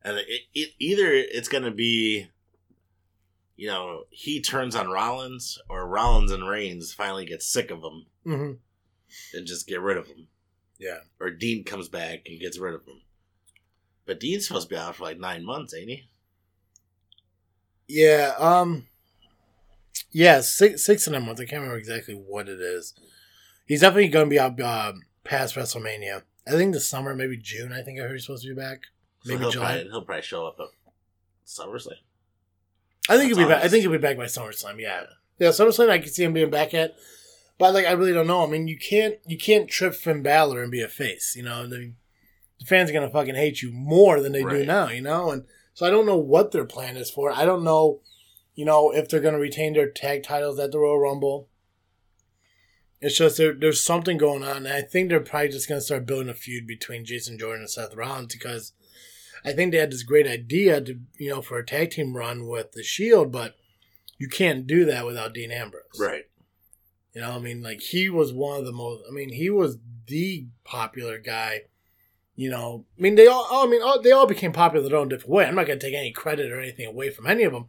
[0.04, 2.28] and it, it either it's going to be,
[3.56, 8.06] you know, he turns on Rollins, or Rollins and Reigns finally get sick of him
[8.26, 8.52] Mm-hmm.
[9.36, 10.28] and just get rid of him,
[10.78, 10.98] Yeah.
[11.20, 13.00] or Dean comes back and gets rid of him.
[14.06, 16.08] But Dean's supposed to be out for like nine months, ain't he?
[17.88, 18.34] Yeah.
[18.38, 18.86] Um.
[20.10, 21.40] Yeah, six six and a month.
[21.40, 22.94] I can't remember exactly what it is.
[23.66, 24.92] He's definitely going to be out uh,
[25.24, 26.22] past WrestleMania.
[26.46, 27.72] I think the summer, maybe June.
[27.72, 28.82] I think I heard he's supposed to be back.
[29.22, 29.74] So Maybe he'll July.
[29.74, 30.66] Probably, he'll probably show up at
[31.46, 31.92] SummerSlam.
[33.08, 33.64] I think he'll be That's back.
[33.64, 34.78] I think he'll be back by SummerSlam.
[34.78, 35.04] Yeah,
[35.38, 35.48] yeah.
[35.48, 36.94] SummerSlam, I can see him being back at.
[37.58, 38.44] But like, I really don't know.
[38.44, 41.34] I mean, you can't you can't trip Finn Balor and be a face.
[41.36, 41.92] You know, the,
[42.58, 44.88] the fans are gonna fucking hate you more than they do now.
[44.88, 47.30] You know, and so I don't know what their plan is for.
[47.30, 48.00] I don't know,
[48.54, 51.48] you know, if they're gonna retain their tag titles at the Royal Rumble.
[53.00, 56.06] It's just there, there's something going on, and I think they're probably just gonna start
[56.06, 58.72] building a feud between Jason Jordan and Seth Rollins because
[59.44, 62.46] I think they had this great idea to you know for a tag team run
[62.46, 63.56] with the Shield, but
[64.18, 65.98] you can't do that without Dean Ambrose.
[65.98, 66.24] Right.
[67.14, 69.04] You know, I mean, like he was one of the most.
[69.08, 71.62] I mean, he was the popular guy.
[72.34, 73.46] You know, I mean, they all.
[73.50, 75.44] I mean, all, they all became popular their own different way.
[75.44, 77.66] I'm not going to take any credit or anything away from any of them,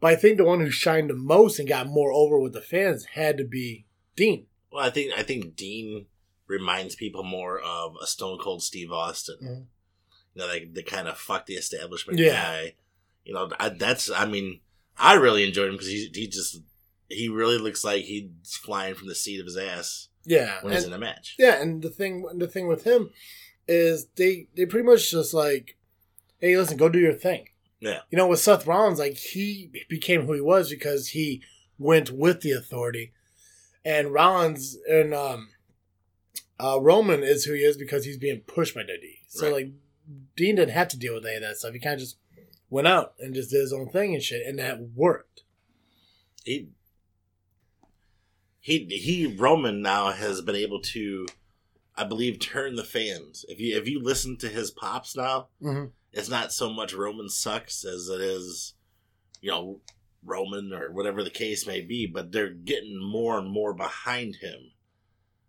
[0.00, 2.60] but I think the one who shined the most and got more over with the
[2.60, 4.46] fans had to be Dean.
[4.70, 6.06] Well, I think I think Dean
[6.46, 9.38] reminds people more of a Stone Cold Steve Austin.
[9.42, 9.66] Mhm.
[10.36, 12.32] You know, like the kind of fuck the establishment Yeah.
[12.32, 12.74] guy.
[13.24, 14.10] You know, I, that's.
[14.10, 14.60] I mean,
[14.98, 16.58] I really enjoyed him because he he just
[17.08, 18.28] he really looks like he's
[18.62, 21.36] flying from the seat of his ass Yeah, when he's in a match.
[21.38, 23.10] Yeah, and the thing the thing with him
[23.66, 25.78] is they they pretty much just like,
[26.38, 27.48] hey, listen, go do your thing.
[27.80, 28.00] Yeah.
[28.10, 31.42] You know, with Seth Rollins, like he became who he was because he
[31.78, 33.12] went with the authority,
[33.86, 35.48] and Rollins and um,
[36.60, 39.18] uh, Roman is who he is because he's being pushed by WWE.
[39.28, 39.52] So Right.
[39.54, 39.70] like,
[40.36, 41.72] Dean didn't have to deal with any of that stuff.
[41.72, 42.16] He kind of just
[42.70, 45.42] went out and just did his own thing and shit, and that worked.
[46.44, 46.68] He
[48.60, 51.26] he he Roman now has been able to,
[51.96, 53.44] I believe, turn the fans.
[53.48, 55.86] If you if you listen to his pops now, Mm-hmm.
[56.12, 58.74] it's not so much Roman sucks as it is,
[59.40, 59.80] you know,
[60.24, 64.72] Roman or whatever the case may be, but they're getting more and more behind him,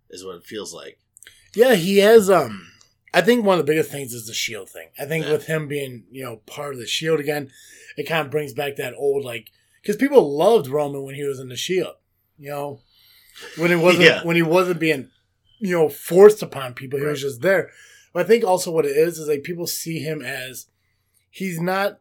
[0.10, 1.00] is what it feels like.
[1.56, 2.30] Yeah, he has.
[2.30, 2.68] Um,
[3.14, 4.90] I think one of the biggest things is the Shield thing.
[5.00, 5.32] I think Yeah.
[5.32, 7.52] with him being you know part of the Shield again,
[7.98, 9.50] it kind of brings back that old like
[9.82, 11.96] because people loved Roman when he was in the Shield.
[12.38, 12.82] You know,
[13.58, 14.24] when it wasn't Yeah.
[14.24, 15.10] when he wasn't being
[15.60, 17.72] you know forced upon people, he was just there.
[18.14, 20.68] But I think also what it is is like people see him as
[21.30, 22.00] he's not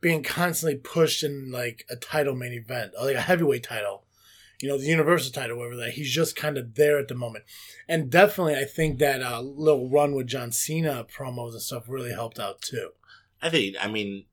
[0.00, 4.03] being constantly pushed in like a title main event, or like a heavyweight title,
[4.60, 5.92] you know, the Universal title, whatever that.
[5.92, 7.44] He's just kind of there at the moment.
[7.88, 12.12] And definitely, I think that uh, little run with John Cena promos and stuff really
[12.12, 12.90] helped out too.
[13.42, 14.24] I think, I mean,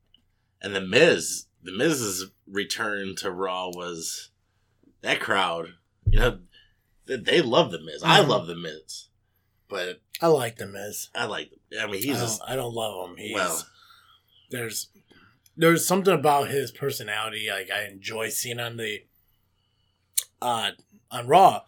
[0.61, 4.29] and the Miz, the Miz's return to Raw was
[5.01, 5.73] that crowd.
[6.05, 6.39] You know,
[7.07, 8.03] they, they love the Miz.
[8.03, 8.27] I Mhm.
[8.27, 9.07] love the Miz,
[9.67, 11.09] but I like the Miz.
[11.15, 11.51] I like.
[11.79, 13.17] I mean, I he's don't, just I don't love him.
[13.17, 13.65] He's, well.
[14.49, 14.87] there's
[15.57, 18.99] there's something about his personality like I enjoy seeing on the
[20.41, 20.71] uh
[21.11, 21.61] on Raw.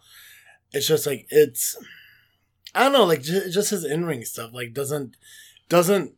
[0.72, 1.76] It's just like it's
[2.74, 5.16] I don't know, like just, just his in ring stuff like doesn't
[5.68, 6.14] doesn't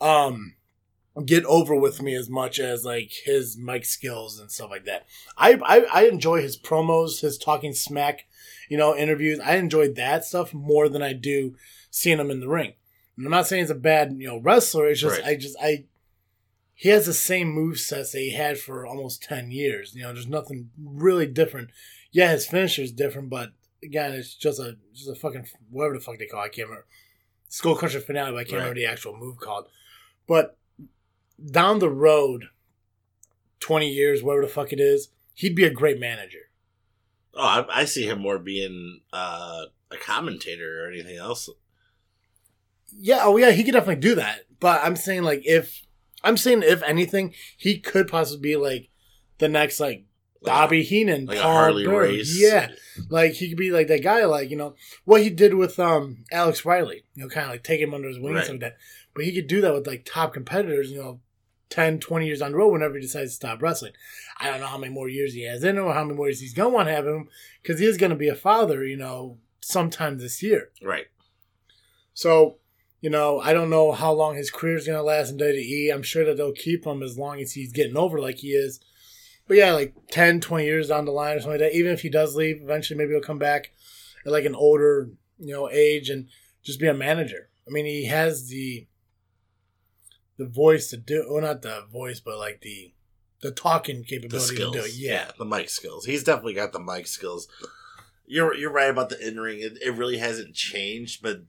[0.00, 0.54] um
[1.24, 5.06] get over with me as much as like his mic skills and stuff like that.
[5.38, 8.26] I I, I enjoy his promos, his talking smack,
[8.68, 9.40] you know, interviews.
[9.40, 11.54] I enjoy that stuff more than I do
[11.90, 12.74] seeing him in the ring.
[13.16, 14.88] And I'm not saying he's a bad, you know, wrestler.
[14.88, 15.28] It's just Right.
[15.28, 15.84] I just I
[16.74, 19.94] he has the same move sets that he had for almost ten years.
[19.94, 21.70] You know, there's nothing really different.
[22.14, 23.50] Yeah, his finisher is different, but
[23.82, 26.40] again, it's just a just a fucking whatever the fuck they call.
[26.42, 26.46] It.
[26.46, 26.86] I can't remember.
[27.48, 28.58] Skull Crusher finale, but I can't Right.
[28.60, 29.68] remember the actual move called.
[30.28, 30.56] But
[31.44, 32.44] down the road,
[33.58, 36.50] twenty years, whatever the fuck it is, he'd be a great manager.
[37.34, 41.48] Oh, I, I see him more being uh, a commentator or anything else.
[42.96, 44.42] Yeah, oh yeah, he could definitely do that.
[44.60, 45.82] But I'm saying like if
[46.22, 48.88] I'm saying if anything, he could possibly be like
[49.38, 50.04] the next like
[50.44, 52.02] Bobby Heenan, like Paul Harley Bearer.
[52.02, 52.38] race.
[52.38, 52.70] Yeah,
[53.08, 56.24] like he could be like that guy, like you know what he did with um
[56.30, 57.04] Alex Riley.
[57.14, 58.76] You know, kind of like take him under his wing and stuff like that.
[59.14, 60.90] But he could do that with like top competitors.
[60.90, 61.20] You know,
[61.70, 63.92] 10, 20 years on the road whenever he decides to stop wrestling.
[64.38, 66.26] I don't know how many more years he has in him or how many more
[66.26, 67.28] years he's gonna want to have him
[67.62, 68.84] because he is gonna be a father.
[68.84, 70.70] You know, sometime this year.
[70.82, 71.06] Right.
[72.12, 72.58] So,
[73.00, 75.92] you know, I don't know how long his career is going to last in WWE.
[75.92, 78.80] I'm sure that they'll keep him as long as he's getting over like he is.
[79.46, 82.00] But yeah, like 10, 20 years down the line or something like that, even if
[82.02, 83.72] he does leave, eventually maybe he'll come back
[84.24, 86.28] at like an older, you know, age and
[86.62, 87.50] just be a manager.
[87.66, 88.86] I mean, he has the
[90.36, 92.92] the voice to do, well, not the voice, but like the
[93.40, 94.74] the talking The capability skills.
[94.74, 94.94] to do it.
[94.94, 95.30] Yeah.
[95.38, 96.06] the mic skills.
[96.06, 97.46] He's definitely got the mic skills.
[98.26, 99.60] You're you're right about the in ring.
[99.60, 101.42] It, it really hasn't changed, but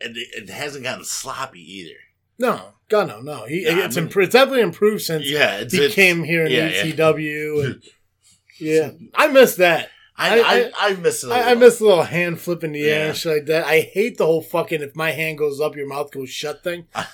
[0.00, 1.98] it, it hasn't gotten sloppy either.
[2.40, 3.44] No, God, no, no.
[3.46, 6.46] He, I it's, mean- improved, it's definitely improved since Yeah, it's, he it's- came here
[6.46, 6.82] in yeah, yeah.
[6.84, 7.64] ECW.
[7.66, 7.82] And,
[8.58, 9.90] yeah, I miss that.
[10.16, 11.30] I, I- I, I, miss it.
[11.30, 13.08] a I, I miss the little hand flip in the air Yeah.
[13.08, 13.64] and shit like that.
[13.66, 16.86] I hate the whole fucking if my hand goes up, your mouth goes shut thing.
[16.94, 17.06] I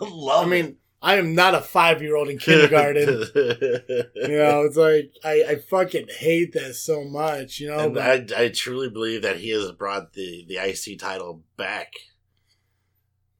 [0.00, 3.08] love I mean, I am not a five year old in kindergarten.
[3.34, 7.60] you know, it's like I, I fucking hate that so much.
[7.60, 11.92] You know, I, I truly believe that he has brought the, the IC title back.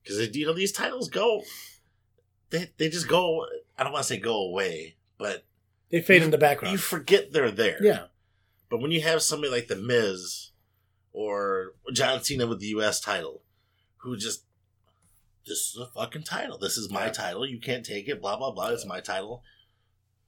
[0.04, 1.42] Because, you know, these titles go,
[2.50, 3.46] they, they just go,
[3.78, 5.44] I don't want to say go away, but
[5.90, 6.72] they fade in the background.
[6.72, 7.78] you forget they're there.
[7.82, 8.06] Yeah,
[8.68, 10.50] But when you have somebody like The Miz
[11.12, 13.00] or John Cena with the U.S.
[13.00, 13.42] title,
[13.98, 14.44] who just,
[15.46, 16.58] this is a fucking title.
[16.58, 17.46] This is my title.
[17.46, 18.20] You can't take it.
[18.20, 18.68] Blah blah blah.
[18.68, 19.42] It's my title.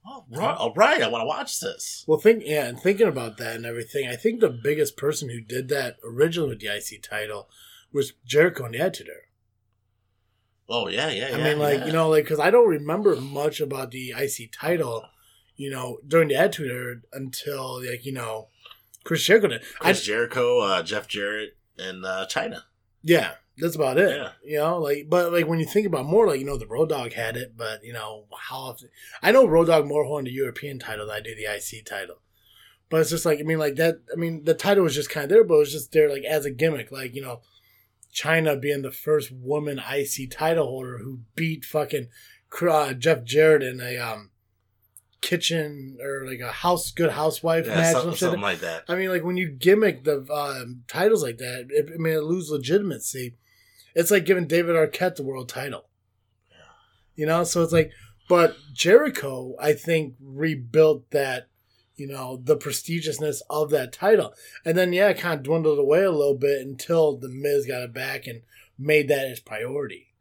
[0.05, 0.55] Oh, right.
[0.55, 1.01] All right.
[1.01, 2.05] I want to watch this.
[2.07, 5.41] Well, think yeah, and thinking about that and everything, I think the biggest person who
[5.41, 7.49] did that originally with the IC title
[7.91, 9.21] was Jericho and the Attitude Era.
[10.69, 11.29] Oh yeah, yeah.
[11.29, 11.35] Yeah.
[11.35, 11.85] I yeah, mean, like yeah.
[11.87, 15.05] you know, like because I don't remember much about the IC title,
[15.55, 18.47] you know, during the Attitude Era until like you know,
[19.03, 19.61] Chris Jericho did.
[19.79, 22.63] I, Chris Jericho, uh, Jeff Jarrett, and uh, Chyna.
[23.01, 24.15] yeah, that's about it.
[24.15, 24.29] Yeah.
[24.43, 26.89] You know, like but like when you think about more, like you know, the Road
[26.89, 28.89] Dog had it, but you know how often
[29.23, 32.17] I know Road Dog more won the European title than I do the IC title.
[32.89, 34.01] But it's just like I mean, like that.
[34.11, 36.23] I mean, the title was just kind of there, but it was just there like
[36.23, 37.41] as a gimmick, like you know,
[38.17, 42.07] Chyna being the first woman IC title holder who beat fucking
[42.67, 44.31] uh, Jeff Jarrett in a um
[45.21, 47.93] kitchen or like a house good housewife Yeah, match.
[47.93, 48.19] some- and shit.
[48.19, 48.83] something like that.
[48.87, 52.23] I mean, like when you gimmick the um, titles like that, it, I mean, it
[52.23, 53.35] lose legitimacy.
[53.95, 55.89] It's like giving David Arquette the world title.
[57.15, 57.91] You know, so it's like,
[58.29, 61.47] but Jericho, I think, rebuilt that,
[61.97, 64.33] you know, the prestigiousness of that title.
[64.63, 67.81] And then, yeah, it kind of dwindled away a little bit until The Miz got
[67.81, 68.43] it back and
[68.77, 70.13] made that his priority.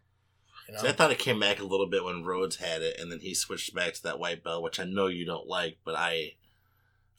[0.69, 0.81] You know?
[0.89, 3.35] I thought it came back a little bit when Rhodes had it, and then he
[3.35, 6.33] switched back to that white belt, which I know you don't like, but I,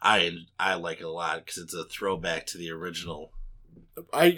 [0.02, 3.32] I, I like it a lot because it's a throwback to the original.
[4.12, 4.38] I,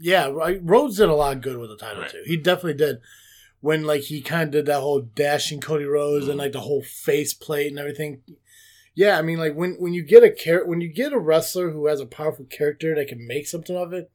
[0.00, 0.58] yeah, right.
[0.62, 2.10] Rhodes did a lot of good with the title Right.
[2.10, 2.22] too.
[2.26, 2.98] He definitely did.
[3.60, 6.42] When like he kind of did that whole dashing Cody Rhodes and Mhm.
[6.42, 8.22] like the whole face plate and everything.
[8.96, 11.70] Yeah, I mean, like when when you get a char- when you get a wrestler
[11.70, 14.10] who has a powerful character that can make something of it,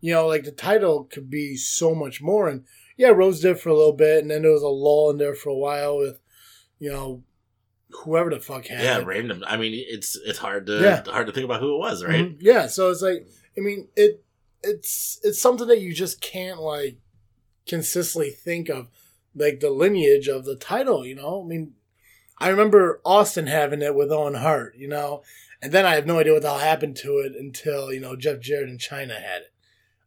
[0.00, 2.48] you know, like the title could be so much more.
[2.48, 2.64] And
[2.96, 5.34] yeah, Rhodes did for a little bit, and then there was a lull in there
[5.34, 6.20] for a while with,
[6.78, 7.24] you know,
[8.04, 9.06] whoever the fuck had Yeah, it.
[9.06, 9.42] random.
[9.48, 11.02] I mean, it's it's hard to Yeah.
[11.04, 12.24] hard to think about who it was, right?
[12.24, 12.36] Mhm.
[12.40, 13.26] Yeah, so it's like
[13.58, 14.22] I mean it
[14.62, 16.98] it's it's something that you just can't like
[17.66, 18.88] consistently think of
[19.34, 21.42] like the lineage of the title, you know?
[21.44, 21.74] I mean
[22.38, 25.22] I remember Austin having it with Owen Hart, you know,
[25.62, 28.16] and then I have no idea what the hell happened to it until, you know,
[28.16, 29.52] Jeff Jarrett and Chyna had it.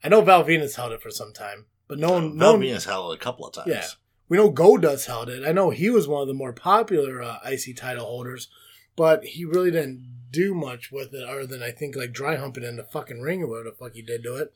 [0.04, 2.62] I know Val Venis held it for some time, but no one no Val one,
[2.62, 3.68] Venis held it a couple of times.
[3.68, 3.88] Yeah.
[4.30, 5.48] we know Goldust held it.
[5.48, 8.50] I know he was one of the more popular uh, IC title holders,
[8.96, 12.63] but he really didn't do much with it other than I think like dry humping
[12.63, 14.54] in the fucking ring or whatever the fuck he did to it.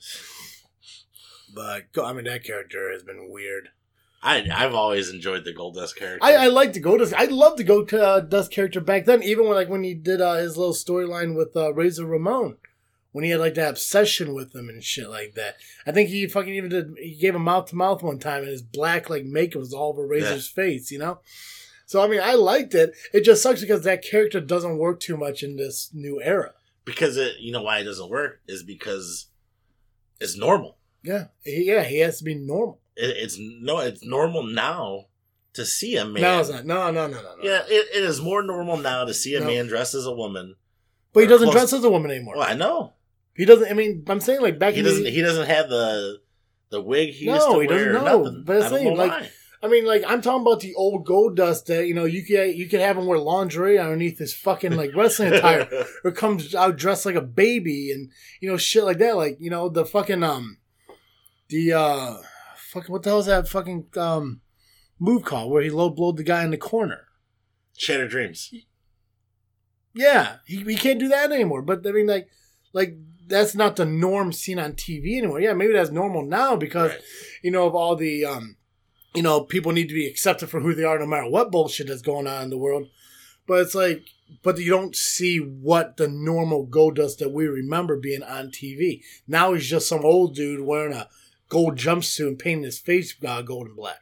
[1.54, 3.70] But I mean, that character has been weird.
[4.24, 6.24] I I've always enjoyed the Goldust character.
[6.26, 7.12] I, I like to go to.
[7.18, 9.94] I love to go to uh, Dust character back then, even when like when he
[9.94, 12.58] did uh, his little storyline with uh, Razor Ramon,
[13.14, 15.56] when he had like that obsession with him and shit like that.
[15.88, 16.94] I think he fucking even did.
[17.00, 19.90] He gave him mouth to mouth one time, and his black like makeup was all
[19.90, 20.92] over Razor's face.
[20.92, 21.20] You know.
[21.88, 22.94] So I mean, I liked it.
[23.14, 26.54] It just sucks because that character doesn't work too much in this new era.
[26.86, 29.28] because it you know why it doesn't work is because
[30.20, 30.78] it's normal.
[31.04, 32.80] Yeah, he, yeah, he has to be normal.
[32.96, 35.06] It, it's no, it's normal now
[35.54, 36.22] to see a man.
[36.22, 36.66] No, it's not.
[36.66, 37.44] No, no, no, no, no.
[37.44, 39.48] Yeah, it, it is more normal now to see a No.
[39.48, 40.56] man dressed as a woman.
[41.14, 42.36] but he doesn't close- dress as a woman anymore.
[42.38, 42.94] Well, I know
[43.36, 43.70] He doesn't.
[43.70, 45.04] I mean, I'm saying like back he in doesn't.
[45.04, 46.20] the, He doesn't have the
[46.70, 48.24] the wig he No, used to he doesn't know.
[48.24, 48.44] Nothing.
[48.46, 49.30] But it's I don't saying, like, why.
[49.64, 52.68] I mean, like I'm talking about the old Goldust that you know you could you
[52.68, 55.70] could have him wear lingerie underneath his fucking like wrestling attire,
[56.04, 59.16] or comes out dressed like a baby and you know shit like that.
[59.18, 60.58] Like you know the fucking um
[61.50, 62.16] the uh
[62.72, 64.42] fucking what the hell is that fucking um
[65.00, 67.08] move called where he low blowed the guy in the corner.
[67.78, 68.54] Shattered Dreams.
[69.94, 71.62] Yeah, he, he can't do that anymore.
[71.62, 72.28] But I mean, like,
[72.74, 72.96] like
[73.28, 75.42] that's not the norm seen on TV anymore.
[75.42, 77.02] Yeah, maybe that's normal now because Right.
[77.44, 78.58] you know of all the um,
[79.14, 81.88] you know, people need to be accepted for who they are, no matter what bullshit
[81.88, 82.88] that's going on in the world.
[83.48, 84.04] But it's like,
[84.44, 89.02] but you don't see what the normal Goldust that we remember being on TV.
[89.28, 91.10] Now he's just some old dude wearing a
[91.52, 94.00] gold jumpsuit and painting his face uh, gold and black.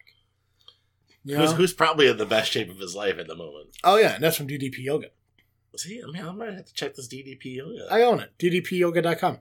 [1.25, 3.75] You Who's, who's probably in the best shape of his life at the moment?
[3.83, 5.07] oh yeah, and that's from DDP Yoga.
[5.75, 7.87] See, I mean, I might have to check this DDP yoga.
[7.91, 8.31] I own it.
[8.39, 9.39] DDPyoga.com.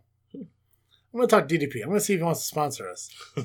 [1.12, 1.82] I'm gonna talk DDP.
[1.82, 3.10] I'm gonna see if he wants to sponsor us.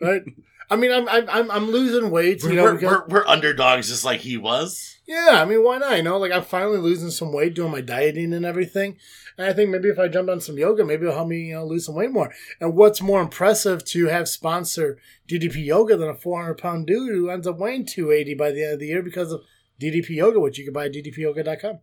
[0.00, 0.22] Right?
[0.70, 2.42] I mean, I'm I'm I'm, losing weight.
[2.42, 4.96] You we're, know, we're, because, we're, we're underdogs just like he was.
[5.06, 5.40] yeah.
[5.40, 5.96] I mean, why not?
[5.96, 8.96] You know, like I'm finally losing some weight doing my dieting and everything.
[9.36, 11.54] And I think maybe if I jump on some yoga, maybe it'll help me you
[11.54, 12.32] know lose some weight more.
[12.60, 17.28] And what's more impressive to have sponsor DDP Yoga than a 400 pound dude who
[17.28, 19.42] ends up weighing 280 by the end of the year because of
[19.80, 21.80] DDP Yoga, which you can buy at DDPyoga.com.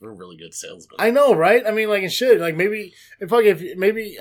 [0.00, 0.96] We're really good salesmen.
[0.98, 1.62] I know, right?
[1.66, 2.40] I mean, like, it should.
[2.40, 4.16] Like, maybe if like if maybe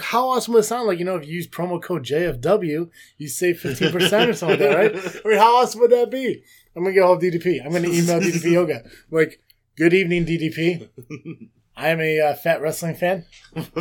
[0.00, 0.86] how awesome would it sound?
[0.86, 4.60] Like, you know, if you use promo code JFW, you save fifteen percent or something
[4.60, 5.22] like that, right?
[5.24, 6.44] I mean, how awesome would that be?
[6.76, 7.64] I'm gonna get hold of DDP.
[7.64, 8.84] I'm gonna email DDP Yoga.
[9.10, 9.40] Like,
[9.76, 10.88] good evening, DDP.
[11.76, 13.24] I am a uh, fat wrestling fan.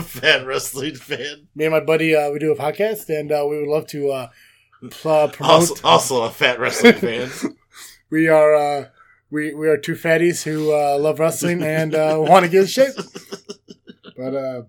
[0.02, 1.48] fat wrestling fan.
[1.54, 4.10] Me and my buddy, uh, we do a podcast, and uh, we would love to
[4.10, 4.28] uh,
[4.90, 5.42] pl- promote.
[5.42, 7.30] Also, also a fat wrestling fan.
[8.10, 8.86] We are uh,
[9.34, 12.68] we we are two fatties who uh, love wrestling and uh, want to get in
[12.68, 12.94] shape.
[14.16, 14.62] But uh,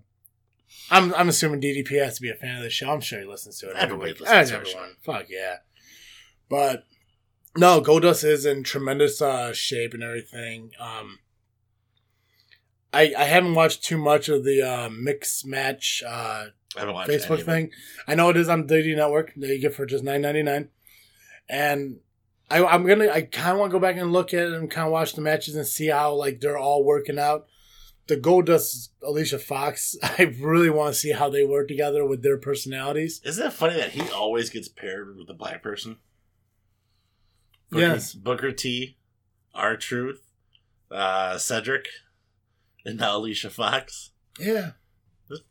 [0.89, 2.91] I'm I'm assuming DDP has to be a fan of the show.
[2.91, 3.75] I'm sure he listens to it.
[3.77, 4.95] Everybody listens to everyone.
[5.05, 5.57] Fuck yeah.
[6.49, 6.83] But
[7.55, 10.71] no, Goldust is in tremendous uh, shape and everything.
[10.79, 11.19] Um,
[12.91, 17.09] I I haven't watched too much of the uh, mix match uh, I haven't watched
[17.09, 17.69] any Facebook thing.
[18.07, 20.69] I know it is on DD Network that you get for just nine ninety nine,
[21.47, 21.97] and
[22.49, 24.69] I, I'm gonna I kind of want to go back and look at it and
[24.69, 27.47] kind of watch the matches and see how like they're all working out.
[28.07, 32.37] The Goldust Alicia Fox, I really want to see how they work together with their
[32.37, 33.19] personalities.
[33.25, 35.97] Isn't it funny that he always gets paired with a black person?
[37.71, 38.13] Booker, Yes.
[38.13, 38.97] Booker T,
[39.55, 40.21] R Truth,
[40.91, 41.87] uh, Cedric,
[42.85, 44.11] and now Alicia Fox.
[44.39, 44.71] Yeah,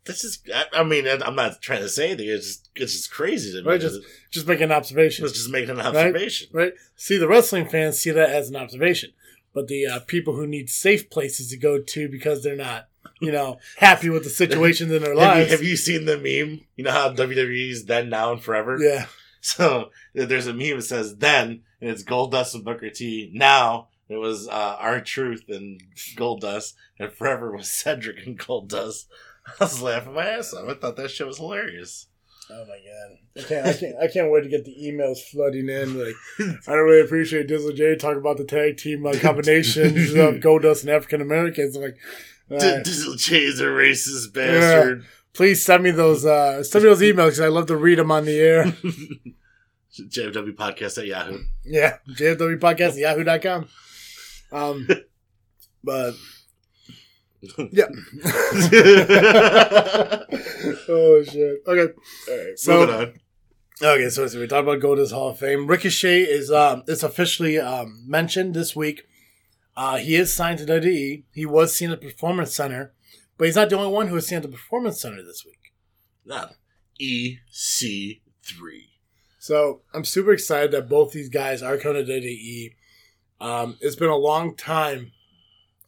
[0.04, 2.28] This is, I, I mean, I'm not trying to say anything.
[2.28, 3.68] It's just, it's just crazy to me.
[3.68, 5.24] Right, just- just make an observation.
[5.24, 6.48] Let's just make an observation.
[6.52, 6.72] right?
[6.96, 9.10] See, the wrestling fans see that as an observation,
[9.52, 12.88] but the uh, people who need safe places to go to because they're not,
[13.20, 15.50] you know, happy with the situations in their Have you, lives.
[15.50, 16.60] have you seen the meme?
[16.76, 18.78] You know how WWE's then, now, and forever?
[18.80, 19.06] yeah,
[19.40, 23.30] So there's a meme that says then, and it's Goldust and Booker T.
[23.34, 25.82] Now it was uh, R Truth and
[26.16, 29.06] Goldust, and forever was Cedric and Goldust.
[29.60, 30.68] I was laughing my ass off.
[30.68, 32.06] I thought that shit was hilarious.
[32.50, 33.42] Oh my god!
[33.42, 35.98] I can't, I can't, I can't wait to get the emails flooding in.
[35.98, 36.14] Like,
[36.68, 40.82] I don't really appreciate Dizzle J talking about the tag team uh, combinations of Goldust
[40.82, 41.74] and African Americans.
[41.76, 41.96] Like,
[42.50, 45.06] uh, Dizzle J is a racist bastard.
[45.32, 48.10] please send me those, uh, send me those emails because I love to read them
[48.12, 48.64] on the air.
[49.94, 51.38] JFW podcast at Yahoo.
[51.64, 53.68] Yeah, JFW podcast at yahoo.com.
[54.52, 54.86] Um,
[55.82, 56.14] but
[57.72, 57.86] yeah.
[60.88, 61.62] oh shit.
[61.66, 61.92] Okay.
[62.28, 63.14] Alright, So- on.
[63.82, 65.66] Okay, so, so we talked about Goldust Hall of Fame.
[65.66, 69.02] Ricochet is um is officially um mentioned this week.
[69.76, 71.24] Uh, he is signed to WWE.
[71.32, 72.94] He was seen at the Performance Center,
[73.36, 75.72] but he's not the only one who was seen at the Performance Center this week.
[76.24, 76.54] Not
[77.02, 78.20] EC3.
[79.40, 82.74] So I'm super excited that both these guys are coming to WWE.
[83.40, 85.10] Um, it's been a long time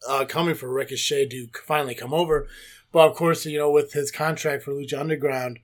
[0.07, 2.47] uh, coming for Ricochet to finally come over,
[2.91, 5.59] but of course, you know, with his contract for Lucha Underground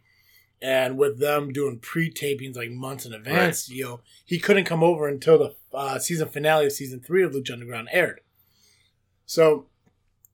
[0.62, 5.08] and with them doing pre-tapings like months in advance, you know, he couldn't come over
[5.08, 8.22] until the uh, season finale of season three of Lucha Underground aired.
[9.26, 9.68] So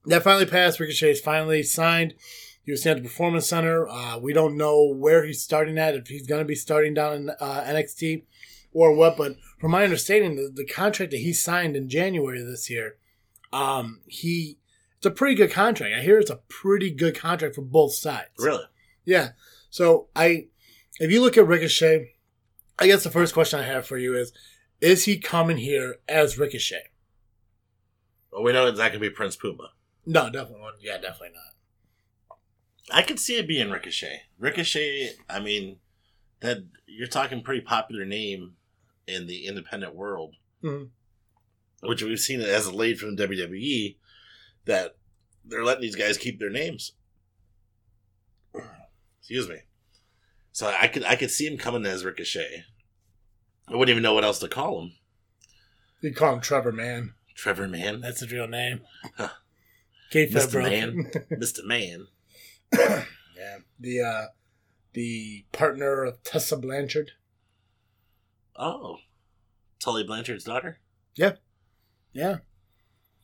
[0.06, 0.80] that finally passed.
[0.80, 2.16] Ricochet is finally signed.
[2.64, 3.88] He was sent to Performance Center.
[3.88, 7.14] Uh, we don't know where he's starting at, if he's going to be starting down
[7.14, 8.24] in uh, NXT
[8.72, 9.18] or what.
[9.18, 12.98] But from my understanding, the, the contract that he signed in January of this year,
[13.54, 14.58] um, he
[14.98, 15.96] it's a pretty good contract.
[15.96, 18.30] I hear it's a pretty good contract for both sides.
[18.38, 18.66] Really?
[19.06, 19.30] Yeah.
[19.70, 20.48] So I,
[21.00, 22.16] if you look at Ricochet,
[22.78, 24.34] I guess the first question I have for you is,
[24.82, 26.90] is he coming here as Ricochet?
[28.32, 29.72] Well, we know it's not gonna be Prince Puma.
[30.06, 30.62] No, definitely.
[30.62, 30.74] not.
[30.82, 32.38] Yeah, definitely not.
[32.92, 34.24] I could see it being Ricochet.
[34.38, 35.78] Ricochet, I mean,
[36.42, 38.54] that you're talking pretty popular name
[39.08, 40.90] in the independent world, Mhm.
[41.82, 43.96] Which we've seen it as a lead from WWE
[44.66, 44.98] that
[45.46, 46.94] they're letting these guys keep their names.
[49.20, 49.60] Excuse me.
[50.52, 52.66] So I could I could see him coming as Ricochet.
[53.68, 54.94] I wouldn't even know what else to call him.
[56.02, 57.14] You call him Trevor Mann.
[57.36, 58.82] Trevor Mann, That's his real name.
[59.16, 59.30] Huh.
[60.10, 60.52] Kate Mr.
[60.54, 60.64] bro.
[60.64, 61.12] Man.
[61.30, 62.08] Mister Man.
[62.74, 63.58] yeah.
[63.80, 64.26] The uh,
[64.94, 67.12] the partner of Tessa Blanchard.
[68.56, 68.98] Oh,
[69.80, 70.80] Tully Blanchard's daughter.
[71.16, 71.34] Yeah.
[72.14, 72.38] Yeah.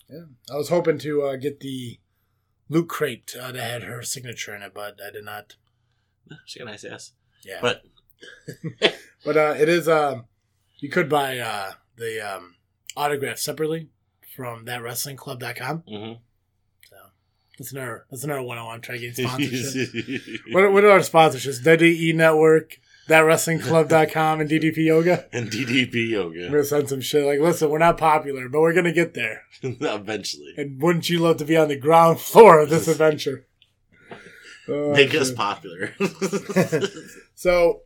[0.10, 0.26] Yeah.
[0.52, 2.00] I was hoping to uh, get the
[2.70, 5.56] loot crate uh, that had her signature in it, but I did not.
[6.46, 7.14] She got a nice ass.
[7.44, 7.60] Yeah.
[7.62, 7.84] But
[9.26, 9.90] But uh, it is.
[9.90, 10.26] Um,
[10.78, 12.56] you could buy uh, the um,
[12.96, 13.90] autograph separately
[14.36, 15.84] from that thatwrestlingclub.com.
[15.88, 16.14] hmm
[16.88, 16.96] So
[17.58, 20.42] that's another that's another one I want to try to get sponsorship.
[20.52, 21.64] what, what are our sponsorships?
[21.64, 22.78] WWE Network,
[23.08, 25.26] thatwrestlingclub.com, and DDP Yoga.
[25.32, 28.74] and DDP I'm yoga gonna send some shit like, listen, we're not popular, but we're
[28.74, 29.44] gonna get there.
[29.62, 30.54] eventually.
[30.58, 33.46] And wouldn't you love to be on the ground floor of this adventure?
[34.68, 35.94] Oh, Make us popular.
[37.38, 37.82] So,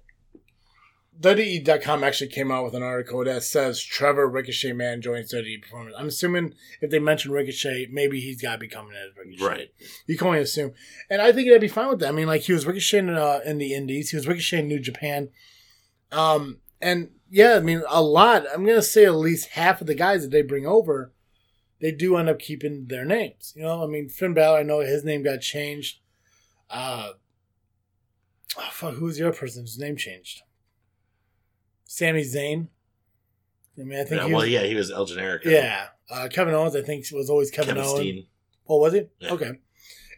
[1.20, 5.96] WWE.com actually came out with an article that says Trevor Ricochet Mann joins WWE Performance.
[5.98, 9.46] I'm assuming if they mention Ricochet, maybe he's got to be coming as Ricochet.
[9.46, 9.74] right.
[10.08, 10.74] You can only assume.
[11.10, 12.10] And I think that'd be fine with that.
[12.10, 14.70] I mean, like, he was Ricochet in, uh, in the Indies, he was Ricochet in
[14.70, 15.30] New Japan.
[16.12, 18.46] Um, and yeah, I mean, a lot.
[18.54, 21.12] I'm going to say at least half of the guys that they bring over,
[21.82, 23.54] they do end up keeping their names.
[23.58, 26.00] You know, I mean, Finn Balor, I know his name got changed.
[26.70, 27.12] Uh,
[28.58, 30.44] oh, fuck, who was the other person whose name changed?
[31.92, 32.68] Sami Zayn.
[33.80, 35.46] I mean, I think Yeah, he well, yeah, he was El Generico.
[35.46, 35.88] yeah.
[36.08, 38.00] Uh, Kevin Owens, I think, was always Kevin, Kevin Owens.
[38.00, 38.28] Steen.
[38.68, 39.08] Oh, was he?
[39.20, 39.32] Yeah.
[39.34, 39.52] Okay.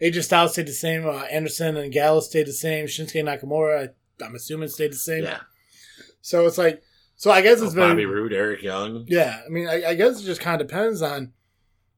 [0.02, 1.06] AJ Styles stayed the same.
[1.08, 2.88] Uh, Anderson and Gallows stayed the same.
[2.88, 3.90] Shinsuke Nakamura,
[4.22, 5.24] I, I'm assuming, stayed the same.
[5.24, 5.40] Yeah.
[6.22, 6.82] So it's like,
[7.16, 9.06] so I guess it's Oh, very, Bobby Roode, Eric Young.
[9.08, 9.42] yeah.
[9.46, 11.32] I mean, I, I guess it just kind of depends on,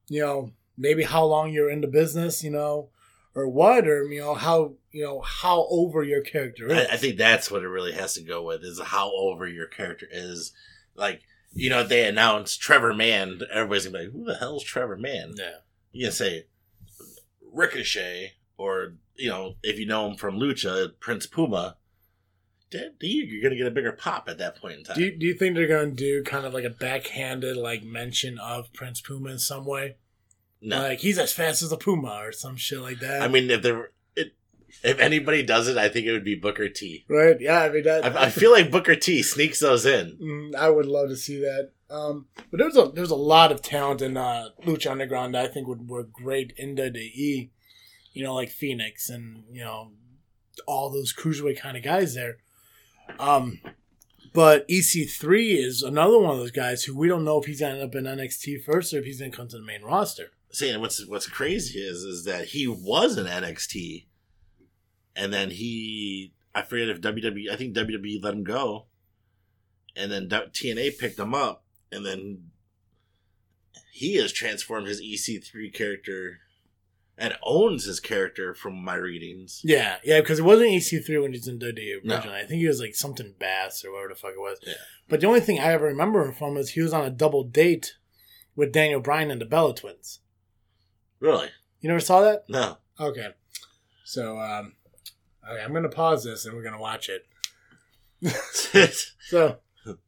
[0.08, 2.90] you know, maybe how long you're in the business, you know,
[3.34, 6.86] or what, or you know how you know how over your character is.
[6.88, 9.66] I, I think that's what it really has to go with is how over your
[9.66, 10.52] character is.
[10.94, 11.22] Like,
[11.52, 13.40] you know, they announced Trevor Mann.
[13.52, 15.58] Everybody's gonna be like, "Who the hell's Trevor Mann?" yeah.
[15.92, 16.46] You can say
[17.52, 21.76] Ricochet, or you know, if you know him from Lucha, Prince Puma.
[22.70, 24.96] Then You're gonna get a bigger pop at that point in time.
[24.96, 27.84] Do you, do you think they're going to do kind of like a backhanded like
[27.84, 29.94] mention of Prince Puma in some way?
[30.64, 33.22] No, Like he's as fast as a puma or some shit like that.
[33.22, 34.32] I mean, if there, it,
[34.82, 37.04] if anybody does it, I think it would be Booker T.
[37.08, 37.36] right?
[37.40, 38.04] Yeah, I mean that.
[38.16, 40.16] I, I feel like Booker T sneaks those in.
[40.20, 41.70] Mm, I would love to see that.
[41.90, 45.48] Um, but there's a there's a lot of talent in uh, Lucha Underground that I
[45.48, 47.50] think would work great in WWE.
[48.12, 49.92] You know, like Phoenix and you know
[50.66, 52.38] all those cruiserweight kind of guys there.
[53.18, 53.60] Um,
[54.32, 57.74] but EC3 is another one of those guys who we don't know if he's gonna
[57.74, 60.30] end up in NXT first or if he's gonna come to the main roster.
[60.62, 64.06] And what's what's crazy is is that he was in NXT,
[65.16, 68.86] and then he I forget if WWE I think WWE let him go,
[69.96, 72.50] and then TNA picked him up, and then
[73.92, 76.40] he has transformed his EC3 character,
[77.16, 79.60] and owns his character from my readings.
[79.64, 82.14] Yeah, yeah, because it wasn't EC3 when he's in WWE No.
[82.16, 82.38] originally.
[82.38, 84.58] I think he was like something Bass or whatever the fuck it was.
[84.66, 84.74] Yeah.
[85.08, 87.44] But the only thing I ever remember him from is he was on a double
[87.44, 87.94] date
[88.56, 90.20] with Daniel Bryan and the Bella Twins.
[91.20, 91.48] Really?
[91.80, 92.44] You never saw that?
[92.48, 92.78] No.
[93.00, 93.28] Okay.
[94.04, 94.74] So, um,
[95.48, 97.26] okay, I'm gonna pause this and we're gonna watch it.
[99.28, 99.58] So,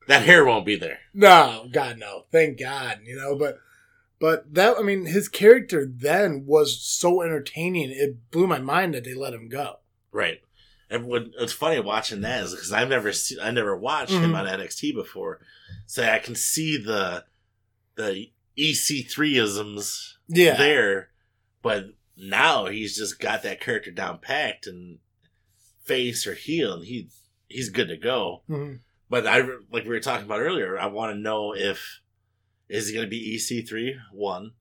[0.08, 0.98] that hair won't be there.
[1.12, 3.36] no, God, no, thank God, you know.
[3.36, 3.58] But,
[4.18, 7.90] but that, I mean, his character then was so entertaining.
[7.90, 9.76] It blew my mind that they let him go.
[10.12, 10.40] Right.
[10.88, 14.32] And what, it's funny watching that is because I've never seen, I never watched him
[14.32, 14.38] Mhm.
[14.38, 15.40] on NXT before,
[15.86, 17.24] so I can see the
[17.96, 20.56] the EC3 isms Yeah.
[20.56, 21.10] there,
[21.62, 21.86] but
[22.16, 24.98] now he's just got that character down packed and
[25.84, 27.08] face or heel, and he
[27.48, 28.42] he's good to go.
[28.48, 28.80] Mhm.
[29.08, 29.38] But I
[29.70, 30.78] like we were talking about earlier.
[30.78, 32.00] I want to know if
[32.68, 34.52] is he going to be EC3 one,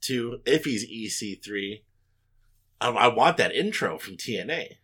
[0.00, 0.40] two.
[0.44, 1.84] If he's EC3,
[2.80, 4.78] I, I want that intro from TNA.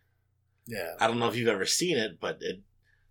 [0.65, 0.95] Yeah.
[0.99, 2.61] I don't know if you've ever seen it, but it,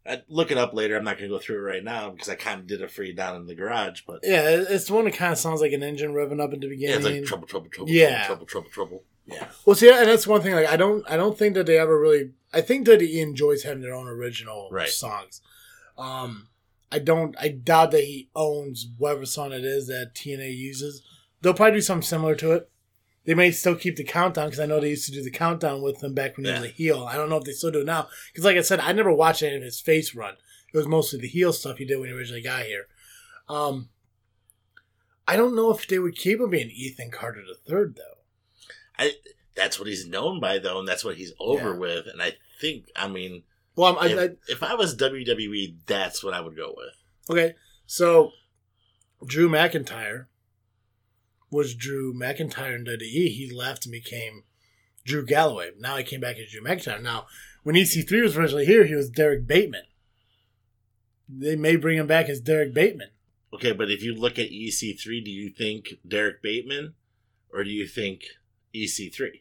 [0.06, 0.96] I, look it up later.
[0.96, 2.90] I'm not going to go through it right now because I kind of did it
[2.90, 4.02] for you down in the garage.
[4.06, 6.60] But Yeah, it's the one that kind of sounds like an engine revving up at
[6.60, 6.96] the yeah, beginning.
[6.96, 8.26] it's like trouble, trouble, trouble, Yeah.
[8.26, 9.04] trouble, trouble, trouble, trouble.
[9.26, 9.46] Yeah.
[9.66, 10.54] Well, see, and that's one thing.
[10.54, 12.30] Like, I don't, I don't think that they ever really.
[12.52, 14.88] I think that he enjoys having their own original Right.
[14.88, 15.40] songs.
[15.96, 16.48] Um,
[16.90, 17.36] I don't.
[17.38, 21.02] I doubt that he owns whatever song it is that TNA uses.
[21.42, 22.70] They'll probably do something similar to it.
[23.26, 25.82] They may still keep the countdown because I know they used to do the countdown
[25.82, 26.60] with him back when he Yeah.
[26.60, 27.04] was a heel.
[27.04, 29.12] I don't know if they still do it now because, like I said, I never
[29.12, 30.36] watched any of his face run.
[30.72, 32.86] It was mostly the heel stuff he did when he originally got here.
[33.48, 33.90] Um,
[35.28, 38.22] I don't know if they would keep him being Ethan Carter the third though.
[38.98, 39.12] I
[39.54, 41.76] that's what he's known by though, and that's what he's over Yeah.
[41.76, 42.06] with.
[42.06, 43.42] And I think, I mean,
[43.76, 46.94] Well, I'm, if, I, I, if I was WWE, that's what I would go with.
[47.28, 47.54] Okay,
[47.86, 48.32] so
[49.26, 50.26] Drew McIntyre
[51.50, 53.28] was Drew McIntyre in WWE.
[53.28, 54.44] He left and became
[55.04, 55.70] Drew Galloway.
[55.78, 57.02] Now he came back as Drew McIntyre.
[57.02, 57.26] Now,
[57.62, 59.84] when EC3 was originally here, he was Derrick Bateman.
[61.28, 63.10] They may bring him back as Derrick Bateman.
[63.52, 66.94] Okay, but if you look at EC3, do you think Derrick Bateman,
[67.52, 68.22] or do you think
[68.72, 69.40] E EC3?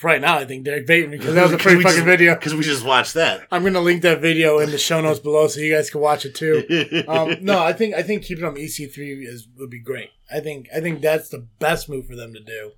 [0.00, 2.34] For right now, I think Derrick Bateman because that was a pretty fucking just- video.
[2.34, 3.46] Because we just watched that.
[3.52, 6.24] I'm gonna link that video in the show notes below so you guys can watch
[6.24, 7.04] it too.
[7.06, 10.08] Um, no, I think I think keeping him EC3 is would be great.
[10.34, 12.72] I think I think that's the best move for them to do.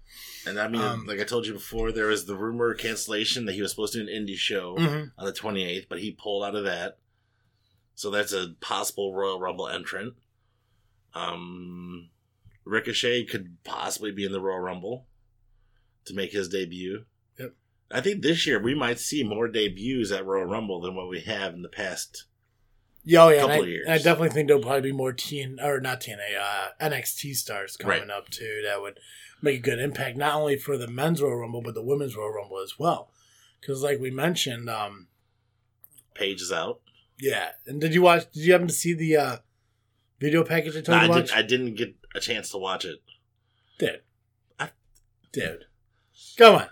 [0.49, 3.53] And I mean, Um, like I told you before, there was the rumor cancellation that
[3.53, 5.13] he was supposed to do an indie show Mhm.
[5.17, 6.99] on the 28th, but he pulled out of that.
[7.95, 10.15] So that's a possible Royal Rumble entrant.
[11.15, 12.09] Um,
[12.65, 15.07] Ricochet could possibly be in the Royal Rumble
[16.07, 17.05] to make his debut.
[17.93, 21.21] I think this year we might see more debuts at Royal Rumble than what we
[21.21, 22.25] have in the past.
[23.05, 23.41] Yeah, oh, yeah.
[23.41, 23.89] couple I, of years.
[23.89, 28.01] I definitely think there'll probably be more TN or not TNA, uh, NXT stars coming
[28.03, 28.11] Right.
[28.11, 28.63] up too.
[28.65, 28.99] That would
[29.43, 32.31] make a good impact not only for the men's Royal Rumble but the women's Royal
[32.33, 33.11] Rumble as well.
[33.61, 35.09] Because like we mentioned, um,
[36.15, 36.81] Page is out.
[37.19, 37.51] yeah.
[37.67, 38.31] And did you watch?
[38.33, 39.37] Did you happen to see the uh,
[40.21, 41.31] video package I No, told you I, did?
[41.33, 42.99] I didn't get a chance to watch it.
[43.79, 44.03] Dude.
[44.61, 44.71] I-
[45.33, 45.65] Dude.
[46.37, 46.69] Come on.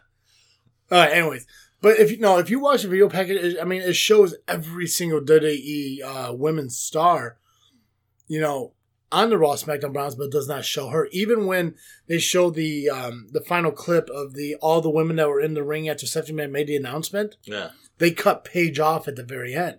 [0.90, 1.46] Right, anyways.
[1.82, 4.34] But if you know, if you watch the video package, it- I mean, it shows
[4.48, 7.38] every single WWE uh, women's star,
[8.28, 8.74] you know,
[9.12, 11.08] on the Raw SmackDown Browns, but does not show her.
[11.10, 11.74] Even when
[12.06, 15.54] they show the um, the final clip of the all the women that were in
[15.54, 17.70] the ring after Stephanie McMahon made the announcement, Yeah.
[17.98, 19.78] they cut Paige off at the very end.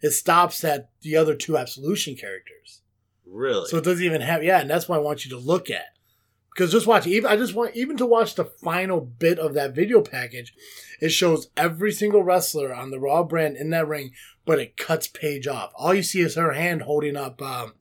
[0.00, 2.82] It stops at the other two Absolution characters.
[3.24, 3.68] Really?
[3.68, 5.84] So it doesn't even have yeah, and that's what I want you to look at.
[6.54, 9.74] Because just watch even I just want even to watch the final bit of that
[9.74, 10.54] video package,
[11.00, 14.12] it shows every single wrestler on the Raw brand in that ring,
[14.44, 15.72] but it cuts Paige off.
[15.76, 17.74] All you see is her hand holding up um,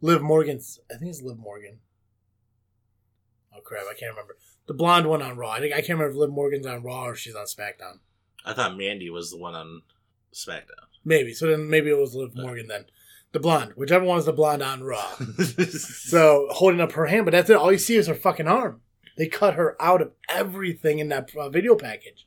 [0.00, 1.80] Liv Morgan's I think it's Liv Morgan.
[3.54, 4.36] Oh crap, I can't remember.
[4.66, 5.50] The blonde one on Raw.
[5.50, 7.98] I think I can't remember if Liv Morgan's on Raw or she's on SmackDown.
[8.44, 9.82] I thought Mandy was the one on
[10.32, 10.88] SmackDown.
[11.04, 11.34] Maybe.
[11.34, 12.86] So then maybe it was Liv Morgan then.
[13.32, 13.72] The blonde.
[13.76, 15.14] Whichever one is the blonde on Raw.
[15.70, 17.56] So holding up her hand, but that's it.
[17.56, 18.80] All you see is her fucking arm.
[19.16, 22.26] They cut her out of everything in that uh, video package,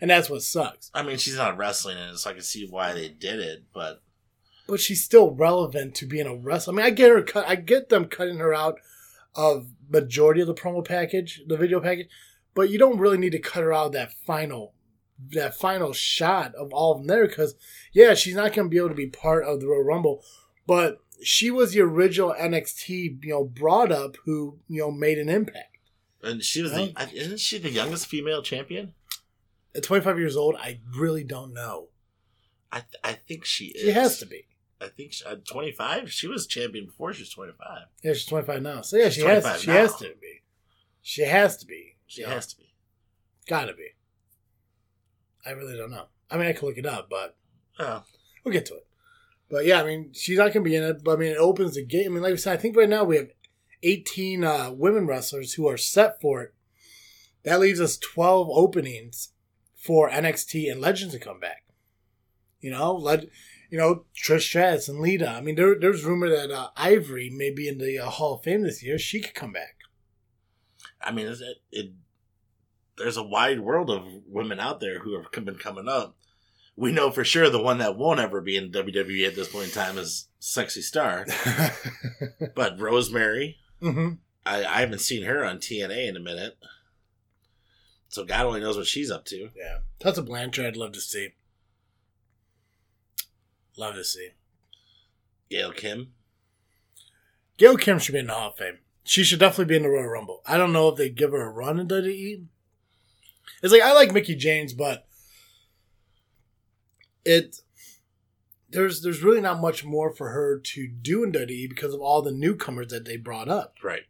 [0.00, 0.90] and that's what sucks.
[0.94, 3.64] I mean, she's not wrestling in it, so I can see why they did it.
[3.74, 4.02] But
[4.68, 6.74] But she's still relevant to being a wrestler.
[6.74, 7.48] I mean, I get her cut.
[7.48, 8.78] I get them cutting her out
[9.34, 12.08] of majority of the promo package, the video package,
[12.54, 14.74] but you don't really need to cut her out of that final,
[15.32, 17.54] that final shot of all of them there because
[17.92, 20.22] yeah, she's not going to be able to be part of the Royal Rumble,
[20.66, 25.28] but she was the original NXT, you know, brought up who you know made an
[25.28, 25.78] impact.
[26.22, 28.92] and she was the isn't she the youngest female champion?
[29.74, 31.88] At 25 years old, I really don't know.
[32.72, 33.82] I th- I think she is.
[33.82, 34.46] She has to be.
[34.80, 37.66] I think she, at 25, she was champion before she was 25.
[38.02, 38.80] Yeah, she's 25 now.
[38.82, 39.60] So yeah, She's she has.
[39.60, 39.72] She now.
[39.74, 40.42] has to be.
[41.00, 41.96] She has to be.
[42.06, 42.74] She know, has to be.
[43.48, 43.88] Gotta be.
[45.46, 46.06] I really don't know.
[46.30, 47.36] I mean, I could look it up, but
[47.78, 48.02] Oh,
[48.44, 48.86] we'll get to it.
[49.50, 51.04] But yeah, I mean, she's not gonna be in it.
[51.04, 52.06] But I mean, it opens the gate.
[52.06, 53.30] I mean, like I said, I think right now we have
[53.82, 56.54] 18 uh, women wrestlers who are set for it.
[57.44, 59.30] That leaves us 12 openings
[59.76, 61.64] for NXT and Legends to come back.
[62.60, 63.26] You know, let
[63.70, 65.28] you know Trish Stratus and Lita.
[65.28, 68.42] I mean, there, there's rumor that uh, Ivory may be in the uh, Hall of
[68.42, 68.98] Fame this year.
[68.98, 69.76] She could come back.
[71.00, 71.38] I mean, it,
[71.70, 71.92] it,
[72.98, 76.16] there's a wide world of women out there who have been coming up.
[76.76, 79.66] We know for sure the one that won't ever be in WWE at this point
[79.66, 81.26] in time is Sexy Star.
[82.54, 86.56] But Rosemary, hmm I, I haven't seen her on TNA in a minute.
[88.08, 89.50] So God only knows what she's up to.
[89.56, 91.30] Yeah, that's a Blanchard I'd love to see.
[93.76, 94.30] Love to see.
[95.50, 96.12] Gail Kim.
[97.58, 98.78] Gail Kim should be in the Hall of Fame.
[99.04, 100.42] She should definitely be in the Royal Rumble.
[100.46, 102.46] I don't know if they give her a run in WWE.
[103.62, 105.06] It's like I like Mickie James, but
[107.24, 107.60] it
[108.70, 112.22] there's there's really not much more for her to do in WWE because of all
[112.22, 113.76] the newcomers that they brought up.
[113.82, 114.04] Right.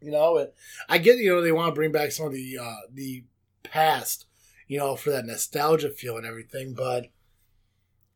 [0.00, 0.54] You know, it,
[0.88, 3.24] I get you know they want to bring back some of the uh, the
[3.64, 4.26] past,
[4.66, 6.74] you know, for that nostalgia feel and everything.
[6.74, 7.10] But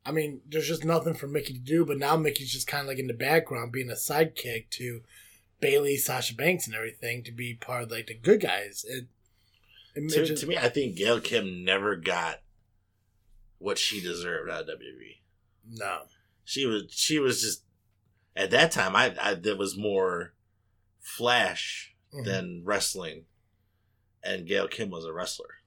[0.06, 1.84] I mean, there's just nothing for Mickey to do.
[1.84, 5.02] But now Mickie's just kind of like in the background, being a sidekick to
[5.60, 8.84] Bayley, Sasha Banks, and everything to be part of like the good guys.
[8.88, 9.06] It,
[9.95, 12.40] it To, to me, I think Gail Kim never got
[13.59, 15.20] what she deserved out of WWE.
[15.70, 16.03] no.
[16.45, 17.62] She was she was just
[18.34, 18.97] at that time.
[18.97, 20.34] I, I there was more
[21.01, 22.24] flash Mhm.
[22.24, 23.26] than wrestling,
[24.24, 25.59] and Gail Kim was a wrestler.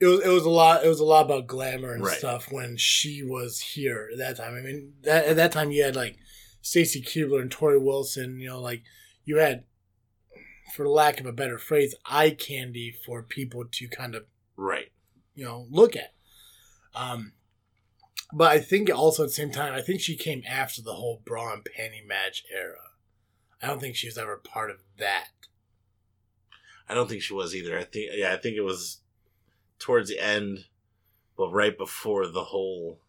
[0.00, 2.16] it was it was a lot it was a lot about glamour and Right.
[2.16, 4.54] stuff when she was here at that time.
[4.54, 6.16] I mean, that, at that time you had like
[6.62, 8.38] Stacy Keibler and Torrie Wilson.
[8.40, 8.82] You know, like
[9.24, 9.64] you had,
[10.74, 14.24] for lack of a better phrase, eye candy for people to kind of
[14.56, 14.92] Right.
[15.34, 16.14] you know look at.
[16.94, 17.32] Um,
[18.32, 21.22] but I think also at the same time, I think she came after the whole
[21.24, 22.78] bra and panty match era.
[23.62, 25.28] I don't think she was ever part of that.
[26.88, 27.78] I don't think she was either.
[27.78, 29.00] I think yeah, I think it was
[29.78, 30.64] towards the end,
[31.36, 33.00] but right before the whole.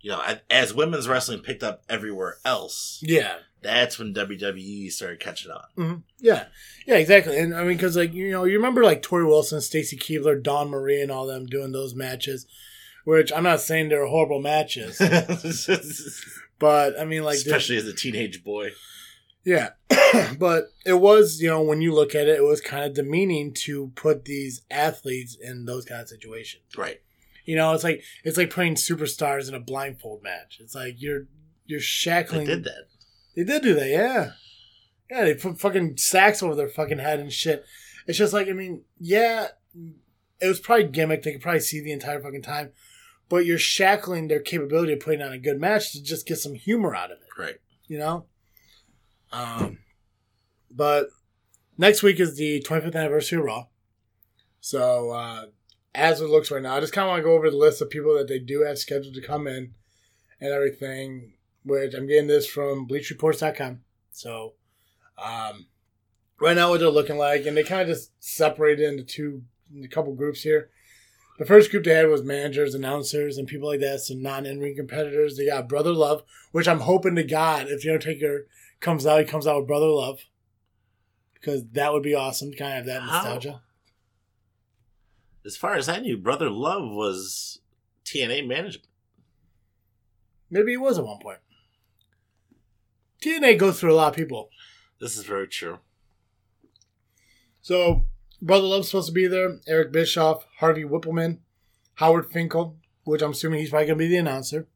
[0.00, 5.50] You know, as women's wrestling picked up everywhere else, Yeah, that's when WWE started catching
[5.50, 5.64] on.
[5.76, 6.00] Mm-hmm.
[6.20, 6.44] Yeah,
[6.86, 7.36] yeah, exactly.
[7.38, 10.68] And I mean, because like you know, you remember like Torrie Wilson, Stacy Keibler, Dawn
[10.68, 12.46] Marie, and all them doing those matches,
[13.04, 14.98] which I'm not saying they're horrible matches,
[16.58, 18.70] but I mean, like, Especially as a teenage boy.
[19.44, 19.70] yeah,
[20.38, 23.52] but it was you know when you look at it, it was kind of demeaning
[23.54, 26.62] to put these athletes in those kind of situations.
[26.76, 27.00] Right.
[27.44, 30.58] You know, it's like it's like putting superstars in a blindfold match.
[30.60, 31.26] It's like you're
[31.66, 32.46] you're They shackling.
[32.46, 32.86] did that.
[33.36, 34.32] They did do that, yeah.
[35.10, 37.64] Yeah, they put fucking sacks over their fucking head and shit.
[38.06, 39.48] It's just like, I mean, yeah,
[40.40, 41.22] it was probably gimmick.
[41.22, 42.72] They could probably see the entire fucking time.
[43.28, 46.54] But you're shackling their capability of putting on a good match to just get some
[46.54, 47.56] humor out of it, Right.
[47.86, 48.26] you know?
[49.32, 49.78] Um,
[50.70, 51.08] but
[51.78, 53.66] next week is the 25th anniversary of Raw.
[54.60, 55.46] So, uh,
[55.94, 57.80] as it looks right now, I just kind of want to go over the list
[57.82, 59.74] of people that they do have scheduled to come in
[60.40, 63.80] and everything, which I'm getting this from BleachReports.com.
[64.10, 64.54] So,
[65.18, 65.66] um,
[66.40, 69.42] right now, what they're looking like, and they kind of just separated into two,
[69.82, 70.70] a couple groups here.
[71.38, 74.60] The first group they had was managers, announcers, and people like that, so non in
[74.60, 75.36] ring competitors.
[75.36, 78.46] They got Brother Love, which I'm hoping to God, if The Undertaker
[78.80, 80.20] comes out, he comes out with Brother Love.
[81.34, 83.16] Because that would be awesome to kind of have that How?
[83.16, 83.62] nostalgia.
[85.44, 87.60] As far as I knew, Brother Love was
[88.04, 88.88] TNA management.
[90.50, 91.38] Maybe he was at one point.
[93.24, 94.50] TNA goes through a lot of people.
[95.00, 95.78] This is very true.
[97.62, 98.04] So,
[98.42, 99.60] Brother Love's supposed to be there.
[99.66, 101.38] Eric Bischoff, Harvey Wippleman,
[101.94, 104.68] Howard Finkel, which I'm assuming he's probably going to be the announcer.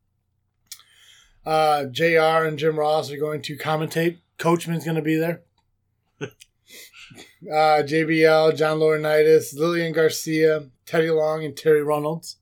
[1.44, 4.18] Uh, JR and Jim Ross are going to commentate.
[4.38, 5.42] Coachman's going to be there.
[6.22, 12.36] uh, JBL, John Laurinaitis, Lillian Garcia, Teddy Long, and Terri Runnels.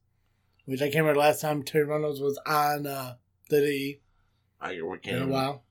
[0.66, 3.14] Which I can't remember the last time Terri Runnels was on uh,
[3.50, 3.98] WWE
[4.60, 5.65] I you're in a while.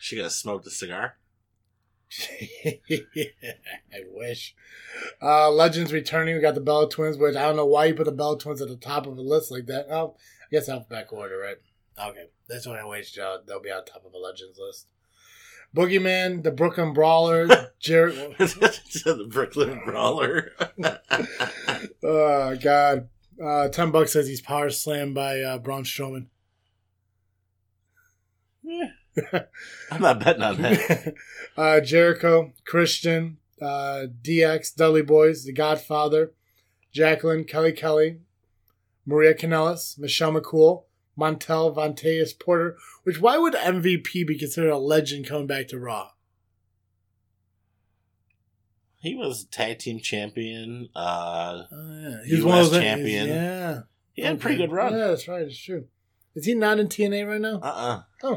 [0.00, 1.16] She gonna smoke the cigar.
[2.64, 4.54] I wish.
[5.22, 6.34] Uh, Legends returning.
[6.34, 8.62] We got the Bella Twins, which I don't know why you put the Bella Twins
[8.62, 9.86] at the top of a list like that.
[9.90, 11.56] Oh, I guess alphabetical order, right?
[12.00, 14.86] Okay, that's what I wish uh, they'll be on top of a Legends list.
[15.76, 17.46] Boogeyman, the Brooklyn Brawler,
[17.78, 18.14] Jared.
[18.38, 20.52] the Brooklyn Brawler.
[22.02, 23.08] oh God,
[23.44, 26.26] uh, ten bucks says he's power slammed by uh, Braun Strowman.
[29.90, 31.14] I'm not betting on that.
[31.56, 36.32] uh, Jericho, Christian, uh, DX, Dudley Boys, The Godfather,
[36.92, 38.20] Jacqueline, Kelly Kelly,
[39.06, 40.84] Maria Kanellis, Michelle McCool,
[41.18, 42.76] Montel, Vontavious Porter.
[43.04, 46.10] Which why would MVP be considered a legend coming back to Raw?
[49.00, 50.88] He was tag team champion.
[50.94, 52.38] Uh, Oh, yeah.
[52.44, 53.28] US champion.
[53.28, 53.80] Yeah,
[54.12, 54.92] he had a pretty good run.
[54.92, 55.42] Yeah, that's right.
[55.42, 55.86] It's true.
[56.34, 57.60] Is he not in TNA right now?
[57.62, 58.36] Uh uh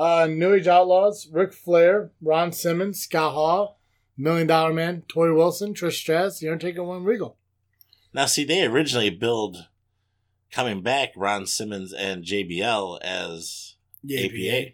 [0.00, 3.78] Uh, New Age Outlaws, Ric Flair, Ron Simmons, Scott Hall,
[4.16, 7.36] Million Dollar Man, Torrie Wilson, Trish Stratus, The Undertaker, One Regal.
[8.14, 9.68] Now, see, they originally billed
[10.50, 14.36] coming back Ron Simmons and JBL as Yeah, APA.
[14.36, 14.72] Yeah,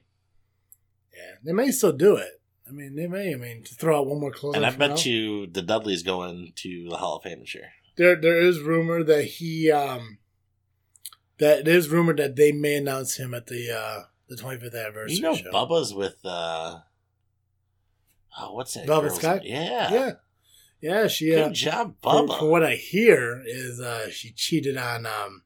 [1.44, 2.40] they may still do it.
[2.68, 3.32] I mean, they may.
[3.32, 4.54] I mean, to throw out one more close.
[4.54, 7.70] And I bet you the Dudley's going to the Hall of Fame this year.
[7.96, 10.18] there there is rumor that he um
[11.38, 15.16] that it is rumored that they may announce him at the uh the 25th anniversary
[15.16, 15.50] You know, show.
[15.52, 16.78] Bubba's with, uh,
[18.38, 18.86] oh, what's that?
[18.86, 19.36] Velvet girl's Sky?
[19.38, 19.46] name?
[19.46, 19.92] Yeah.
[19.92, 20.10] yeah,
[20.80, 21.06] yeah.
[21.08, 22.38] She Good uh, job, for, Bubba.
[22.38, 25.42] for what I hear is uh she cheated on um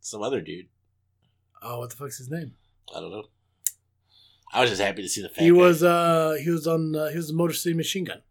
[0.00, 0.66] Some other dude.
[1.62, 2.54] oh what the fuck's his name?
[2.94, 3.24] I don't know.
[4.52, 7.08] I was just happy to see the fact He was uh he was on uh,
[7.08, 8.22] he was the Motor City Machine Gun.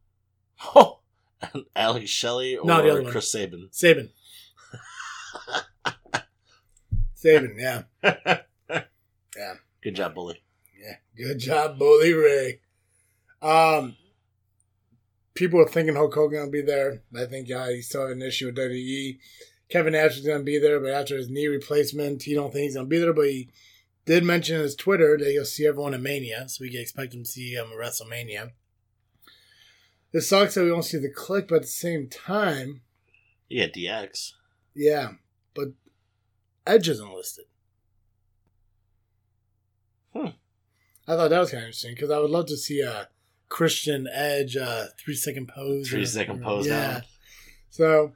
[0.75, 0.99] Oh,
[1.75, 3.11] Alex Shelley or No, the other one.
[3.11, 3.69] Chris Sabin?
[3.71, 4.09] Saban.
[7.15, 7.83] Saban, yeah.
[9.37, 9.53] Yeah.
[9.81, 10.41] Good job, bully.
[10.79, 10.95] Yeah.
[11.15, 12.59] Good job, Bully Ray.
[13.41, 13.95] Um,
[15.33, 17.01] people are thinking Hulk Hogan will be there.
[17.15, 19.19] I think uh, he still have an issue with WWE.
[19.69, 22.63] Kevin Nash is going to be there, but after his knee replacement, he don't think
[22.63, 23.13] he's going to be there.
[23.13, 23.49] But he
[24.05, 27.13] did mention in his Twitter that he'll see everyone at Mania, so we can expect
[27.13, 28.51] him to see him at WrestleMania.
[30.11, 32.81] It sucks that we don't see the Kliq, but at the same time,
[33.47, 34.31] Yeah, DX.
[34.75, 35.11] yeah,
[35.53, 35.69] but
[36.65, 37.45] Edge isn't listed.
[41.09, 43.07] I thought that was kind of interesting because I would love to see a
[43.49, 45.89] Christian Edge uh, three second pose.
[45.89, 47.01] Three second pose Yeah.
[47.71, 48.13] So,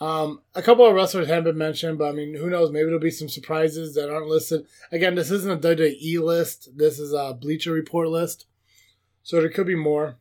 [0.00, 2.72] um, a couple of wrestlers haven't been mentioned, but I mean, who knows?
[2.72, 4.66] Maybe there'll be some surprises that aren't listed.
[4.90, 6.70] Again, this isn't a WWE list.
[6.74, 8.46] This is a Bleacher Report list,
[9.22, 10.16] so there could be more.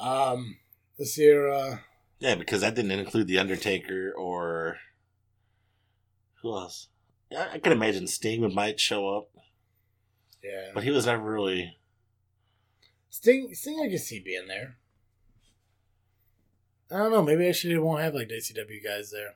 [0.00, 0.56] Um,
[0.98, 1.78] this year, uh,
[2.18, 4.78] Yeah, because that didn't include the Undertaker or
[6.42, 6.88] who else?
[7.30, 9.28] Yeah, I could imagine Sting might show up,
[10.42, 11.76] yeah, but he was never really.
[13.08, 14.76] Sting, Sting, I can see being there.
[16.90, 17.22] I don't know.
[17.22, 19.34] Maybe actually they won't have like DCW guys there.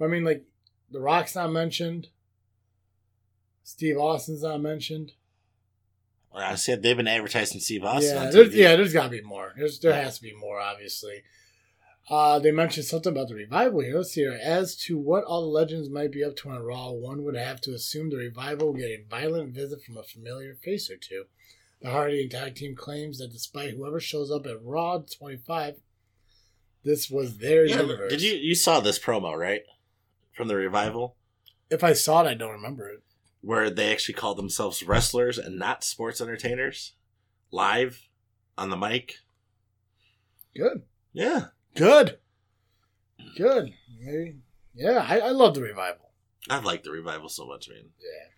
[0.00, 0.44] I mean, like
[0.90, 2.08] The Rock's not mentioned.
[3.64, 5.12] Steve Austin's not mentioned.
[6.34, 8.16] I said they've been advertising Steve Austin.
[8.16, 9.52] yeah, there's, yeah, there's got to be more.
[9.56, 10.02] There's, there Yeah.
[10.04, 11.22] has to be more, obviously.
[12.12, 14.02] Uh, they mentioned something about the revival here.
[14.02, 14.38] Here.
[14.42, 17.58] As to what all the legends might be up to on Raw, one would have
[17.62, 21.24] to assume the revival will get a violent visit from a familiar face or two.
[21.80, 25.76] The Hardy and tag team claims that despite whoever shows up at Raw 25,
[26.84, 28.10] this was their Yeah, universe.
[28.10, 29.62] Did you you saw this promo right
[30.36, 31.16] from the revival
[31.70, 33.02] If I saw it, I don't remember it.
[33.40, 36.92] where they actually called themselves wrestlers and not sports entertainers
[37.50, 38.06] live
[38.58, 39.14] on the mic?
[40.54, 40.82] Good.
[41.14, 42.18] Yeah, Good.
[43.36, 43.72] Good.
[44.00, 44.36] Maybe.
[44.74, 46.10] Yeah, I, I love the revival.
[46.50, 47.90] I like the revival so much, man.
[48.00, 48.28] Yeah.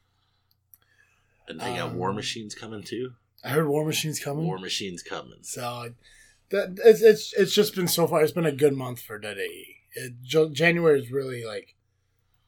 [1.49, 3.13] And they got War Um, Machines coming too.
[3.43, 4.47] I heard War Machine's coming.
[4.47, 5.41] War Machines coming.
[5.43, 5.91] So
[6.51, 8.23] that it's it's it's just been so far.
[8.23, 9.77] It's been a good month for WWE.
[9.97, 11.75] It, January is really like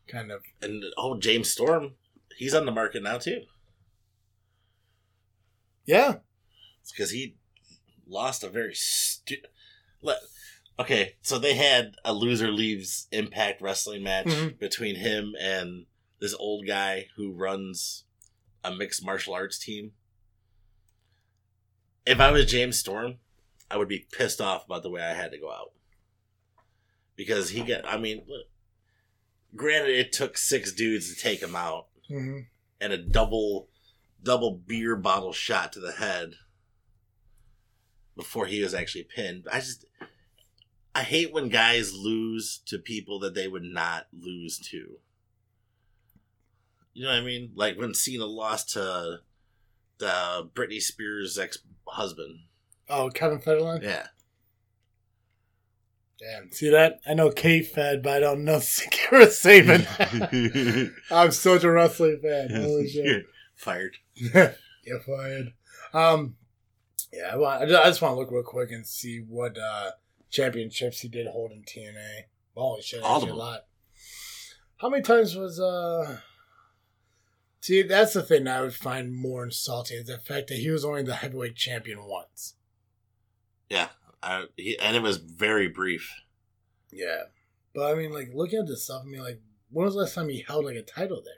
[0.08, 1.92] kind of And oh, James Storm,
[2.38, 3.42] he's on the market now too.
[5.84, 6.16] yeah.
[6.90, 7.36] Because he
[8.06, 9.36] lost a very stu-
[10.00, 10.18] Let
[10.78, 14.58] Okay, so they had a loser leaves Impact Wrestling match Mhm.
[14.58, 15.86] between him and
[16.18, 18.04] this old guy who runs
[18.62, 19.94] a mixed martial arts team.
[22.06, 23.20] If I was James Storm,
[23.70, 25.72] I would be pissed off about the way I had to go out.
[27.16, 28.46] Because he got, I mean, look,
[29.54, 32.40] granted, it took six dudes to take him out hmm
[32.80, 33.70] and a double
[34.22, 36.34] double beer bottle shot to the head
[38.14, 39.46] before he was actually pinned.
[39.50, 39.86] I just
[40.96, 44.96] I hate when guys lose to people that they would not lose to.
[46.94, 47.50] You know what I mean?
[47.54, 49.18] Like when Cena lost to
[49.98, 52.38] the Britney Spears ex husband.
[52.88, 53.82] Oh, Kevin Federline.
[53.82, 54.06] Yeah.
[56.18, 56.40] Yeah.
[56.50, 57.00] See that?
[57.06, 59.84] I know K Fed, but I don't know Kara Saban.
[61.10, 62.48] I'm such a wrestling fan.
[62.62, 63.26] Holy shit.
[63.54, 63.98] Fired.
[64.32, 64.54] Get
[65.06, 65.52] fired.
[65.92, 66.36] Um,
[67.12, 69.58] yeah, I, want, I just, I just want to look real quick and see what
[69.58, 69.90] uh,
[70.36, 72.24] championships he did hold in TNA.
[72.54, 73.60] Holy shit, All a lot.
[74.78, 76.18] How many times was uh?
[77.60, 80.84] See, that's the thing I would find more insulting is the fact that he was
[80.84, 82.54] only the heavyweight champion once.
[83.68, 83.88] Yeah.
[84.22, 86.12] I, he, and it was very brief.
[86.92, 87.24] Yeah,
[87.74, 90.14] but I mean, like looking at this stuff, I mean, like when was the last
[90.14, 91.34] time he held like a title there?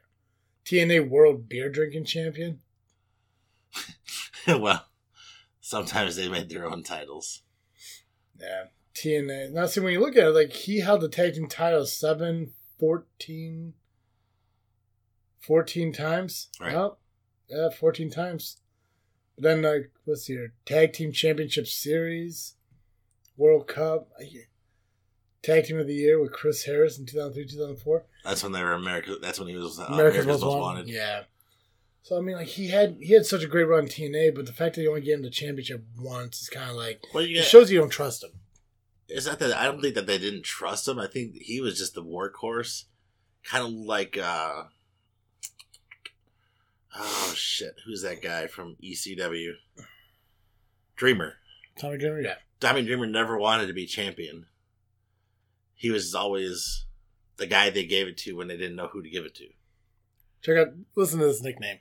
[0.64, 2.60] TNA World Beer Drinking Champion.
[4.46, 4.86] well,
[5.60, 7.42] sometimes they made their own titles.
[8.38, 8.64] Yeah.
[9.02, 9.52] TNA.
[9.52, 12.52] Now, see, when you look at it, like, he held the tag team title 7,
[12.78, 13.74] 14,
[15.40, 16.48] 14 times.
[16.60, 16.90] Right.
[17.48, 18.58] Yeah, 14 times.
[19.36, 20.52] But then, like, what's here?
[20.66, 22.54] Tag Team Championship Series,
[23.36, 24.10] World Cup,
[25.42, 28.04] Tag Team of the Year with Chris Harris in 2003, 2004.
[28.24, 29.16] That's when they were America.
[29.20, 30.88] That's when he was uh, America's, Most, Wanted.
[30.88, 31.22] Yeah.
[32.02, 34.46] So, I mean, like, he had he had such a great run in TNA, but
[34.46, 37.24] the fact that he only gave him the championship once is kind of like, Well,
[37.24, 38.30] it shows you don't trust him.
[39.08, 40.98] It's not that I don't think that they didn't trust him.
[40.98, 42.84] I think he was just the workhorse,
[43.42, 44.64] kind of like uh,
[46.96, 49.52] oh shit, who's that guy from ECW?
[50.96, 51.34] Dreamer.
[51.78, 52.34] Tommy Dreamer, yeah.
[52.60, 54.46] Tommy Dreamer never wanted to be champion.
[55.74, 56.86] He was always
[57.36, 59.46] the guy they gave it to when they didn't know who to give it to.
[60.42, 61.78] Check out, listen to this nickname.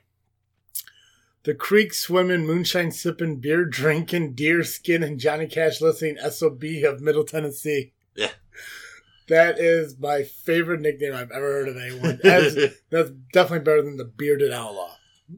[1.44, 7.00] The creek swimming, moonshine sipping, beer drinking, deer skin, and Johnny Cash listening SOB of
[7.00, 7.92] Middle Tennessee.
[8.14, 8.32] Yeah.
[9.28, 12.18] That is my favorite nickname I've ever heard of anyone.
[12.22, 12.54] That's,
[12.90, 14.96] that's definitely better than the bearded outlaw.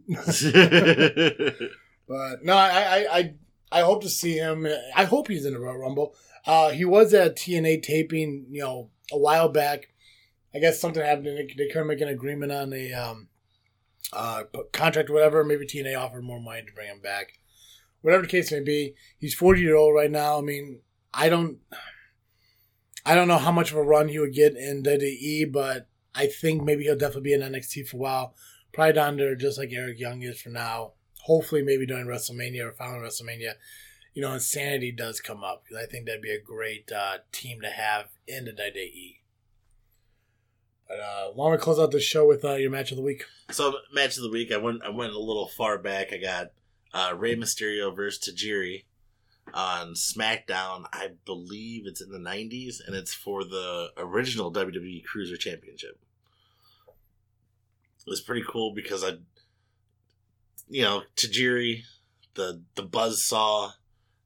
[2.11, 3.34] But no, I, I, I,
[3.70, 4.66] I hope to see him.
[4.96, 6.16] I hope he's in the Royal Rumble.
[6.44, 9.92] Uh, he was at TNA taping, you know, a while back.
[10.53, 11.26] I guess something happened.
[11.26, 13.28] They, they couldn't make an agreement on a um,
[14.12, 15.44] uh, contract whatever.
[15.44, 17.38] Maybe TNA offered more money to bring him back.
[18.02, 20.38] Whatever the case may be, he's forty year old right now.
[20.38, 20.80] I mean,
[21.12, 21.58] I don't,
[23.04, 26.26] I don't know how much of a run he would get in WWE, but I
[26.26, 28.34] think maybe he'll definitely be in NXT for a while.
[28.72, 30.92] Probably down there, just like Eric Young is for now.
[31.24, 33.54] Hopefully, maybe during WrestleMania or following WrestleMania,
[34.14, 35.64] you know, Insanity does come up.
[35.76, 39.19] I think that'd be a great uh, team to have in the WWE.
[40.91, 43.24] Uh, why don't we close out the show with uh, your match of the week?
[43.51, 46.12] So match of the week, I went I went a little far back.
[46.12, 46.51] I got
[46.93, 48.84] uh, Rey Mysterio versus Tajiri
[49.55, 50.86] on SmackDown.
[50.93, 56.01] I believe it's in the '90s, and it's for the original WWE Cruiser Championship.
[58.07, 59.18] It was pretty cool because I,
[60.68, 61.82] you know, Tajiri,
[62.34, 63.72] the the buzz saw,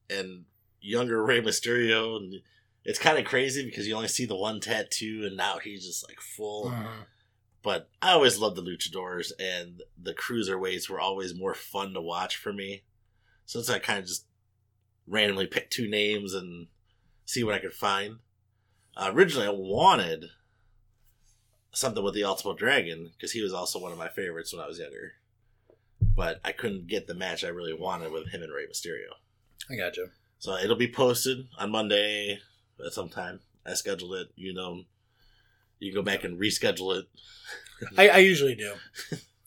[0.09, 0.45] and
[0.81, 2.41] younger Rey Mysterio, and
[2.85, 6.07] it's kind of crazy because you only see the one tattoo, and now he's just
[6.07, 6.69] like full.
[7.63, 12.37] But I always loved the luchadors, and the cruiserweights were always more fun to watch
[12.37, 12.83] for me.
[13.45, 14.27] So it's I kind of just
[15.07, 16.67] randomly picked two names and
[17.25, 18.17] see what I could find.
[18.95, 20.25] Uh, originally, I wanted
[21.73, 24.67] something with the Ultimate Dragon because he was also one of my favorites when I
[24.67, 25.13] was younger.
[26.15, 29.09] But I couldn't get the match I really wanted with him and Rey Mysterio.
[29.69, 30.09] I got you.
[30.37, 32.39] So it'll be posted on Monday
[32.85, 33.39] at some time.
[33.65, 34.27] I scheduled it.
[34.35, 34.83] You know,
[35.79, 37.05] you can go back and reschedule it.
[37.97, 38.73] I, I usually do.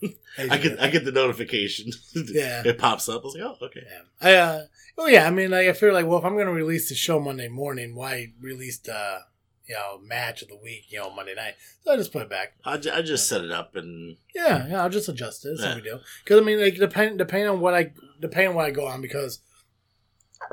[0.39, 1.91] I get I get the notification.
[2.15, 2.63] Yeah.
[2.65, 3.23] it pops up.
[3.23, 3.83] I was like, oh, okay.
[3.87, 4.03] Yeah.
[4.29, 4.61] I, uh,
[4.99, 5.27] oh yeah.
[5.27, 7.49] I mean, like, I feel like, well, if I'm going to release the show Monday
[7.49, 9.19] morning, why release the,
[9.67, 11.55] you know, match of the week, you know, Monday night?
[11.83, 12.53] So I just put it back.
[12.65, 14.83] I, ju- I just set it up and Yeah, yeah.
[14.83, 15.59] I'll just adjust it.
[15.59, 15.75] No Yeah.
[15.75, 16.01] big deal.
[16.23, 19.01] Because I mean, like, depending depending on what I depending on what I go on,
[19.01, 19.41] because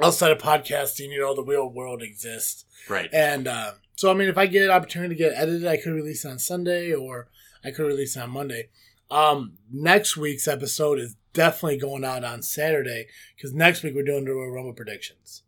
[0.01, 2.65] outside of podcasting, you know, the real world exists.
[2.89, 3.09] right.
[3.13, 5.93] And uh, so, I mean, if I get an opportunity to get edited, I could
[5.93, 7.29] release it on Sunday or
[7.63, 8.69] I could release it on Monday.
[9.09, 14.25] Um, next week's episode is definitely going out on Saturday because next week we're doing
[14.25, 15.43] the Royal Rumble predictions.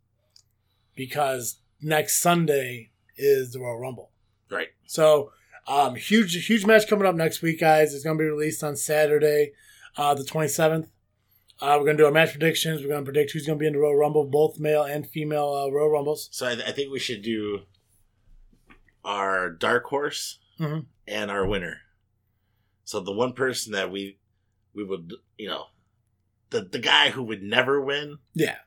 [0.96, 4.12] Because next Sunday is the Royal Rumble.
[4.50, 4.70] Right.
[4.86, 5.32] So,
[5.68, 7.94] um, huge, huge match coming up next week, guys.
[7.94, 9.52] It's going to be released on Saturday,
[9.98, 10.88] uh, the 27th.
[11.60, 12.82] Uh, we're going to do our match predictions.
[12.82, 15.08] We're going to predict who's going to be in the Royal Rumble, both male and
[15.08, 16.30] female uh, Royal Rumbles.
[16.32, 17.62] So I, I think we should do
[19.04, 20.86] our dark horse Mhm.
[21.08, 21.78] and our winner.
[22.84, 24.20] So the one person that we
[24.74, 25.66] we would you know
[26.50, 28.58] the the guy who would never win Yeah.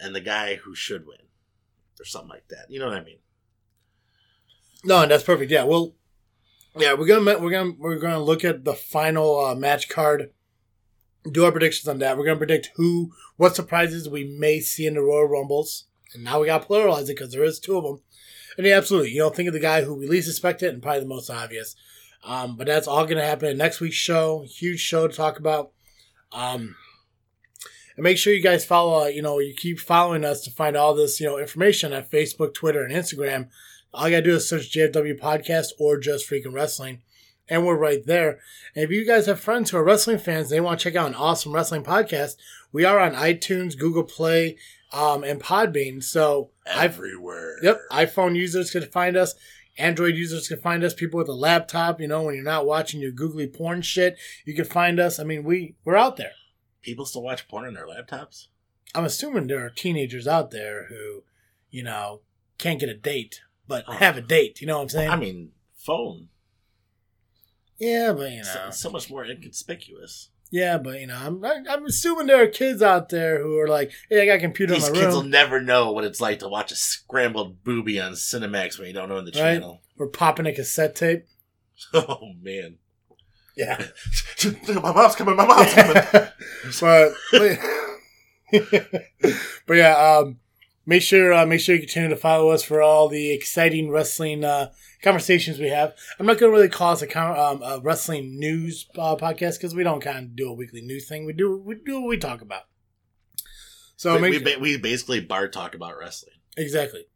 [0.00, 1.18] and the guy who should win
[2.00, 2.66] or something like that.
[2.68, 3.18] You know what I mean?
[4.84, 5.50] No, and that's perfect.
[5.50, 5.94] Yeah, well,
[6.76, 10.30] yeah, we're gonna we're gonna we're gonna look at the final uh, match card,
[11.30, 12.16] do our predictions on that.
[12.16, 16.40] We're gonna predict who, what surprises we may see in the Royal Rumbles, and now
[16.40, 18.00] we got to pluralize it because there is two of them.
[18.56, 21.00] And yeah, absolutely, you know, think of the guy who we least expected and probably
[21.00, 21.76] the most obvious.
[22.24, 24.44] Um, but that's all gonna happen in next week's show.
[24.48, 25.72] Huge show to talk about.
[26.32, 26.74] Um,
[27.96, 29.04] and make sure you guys follow.
[29.04, 32.04] Uh, you know, you keep following us to find all this, you know, information on
[32.04, 33.48] Facebook, Twitter, and Instagram.
[33.92, 37.00] All you gotta do is search JFW Podcast or just freaking wrestling,
[37.48, 38.38] and we're right there.
[38.74, 41.08] And if you guys have friends who are wrestling fans, they want to check out
[41.08, 42.36] an awesome wrestling podcast.
[42.72, 44.56] We are on iTunes, Google Play,
[44.92, 46.02] um, and Podbean.
[46.02, 47.56] So Everywhere.
[47.62, 49.34] Yep, iPhone users can find us.
[49.78, 50.94] Android users can find us.
[50.94, 54.54] People with a laptop, you know, when you're not watching your googly porn shit, you
[54.54, 55.18] can find us.
[55.20, 56.32] I mean, we we're out there.
[56.82, 58.46] People still watch porn on their laptops?
[58.94, 61.24] I'm assuming there are teenagers out there who,
[61.70, 62.22] you know,
[62.58, 63.92] can't get a date, but Oh.
[63.92, 64.60] have a date.
[64.60, 65.10] You know what I'm saying?
[65.10, 66.28] I mean, phone.
[67.78, 70.30] Yeah, but you know, So, so much more inconspicuous.
[70.50, 73.90] yeah, but you know, I'm I'm assuming there are kids out there who are like,
[74.08, 76.38] hey, I got a computer These in my kids will never know what it's like
[76.40, 79.54] to watch a scrambled booby on Cinemax when you don't own the Right.
[79.54, 79.82] channel.
[79.96, 81.24] We're popping a cassette tape.
[81.94, 82.78] Oh man.
[83.56, 83.82] Yeah.
[84.68, 85.94] my mom's coming, my mom's coming.
[86.80, 87.58] but, but,
[89.66, 90.38] but yeah, um,
[90.86, 94.44] make sure uh, make sure you continue to follow us for all the exciting wrestling
[94.44, 94.70] uh,
[95.02, 95.94] conversations we have.
[96.18, 99.58] I'm not going to really call us a, con- um, a wrestling news uh, podcast
[99.58, 101.26] because we don't kind of do a weekly news thing.
[101.26, 102.62] We do we do what we talk about.
[103.96, 106.34] So we, we, ba- we basically bar talk about wrestling.
[106.56, 107.06] Exactly.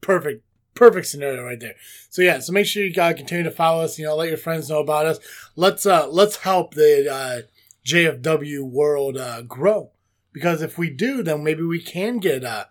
[0.00, 0.44] Perfect.
[0.74, 1.74] Perfect scenario right there.
[2.08, 3.98] So yeah, so make sure you uh, continue to follow us.
[3.98, 5.18] You know, let your friends know about us.
[5.56, 7.40] Let's uh let's help the uh
[7.84, 9.90] JFW world uh, grow.
[10.32, 12.66] Because if we do, then maybe we can get uh,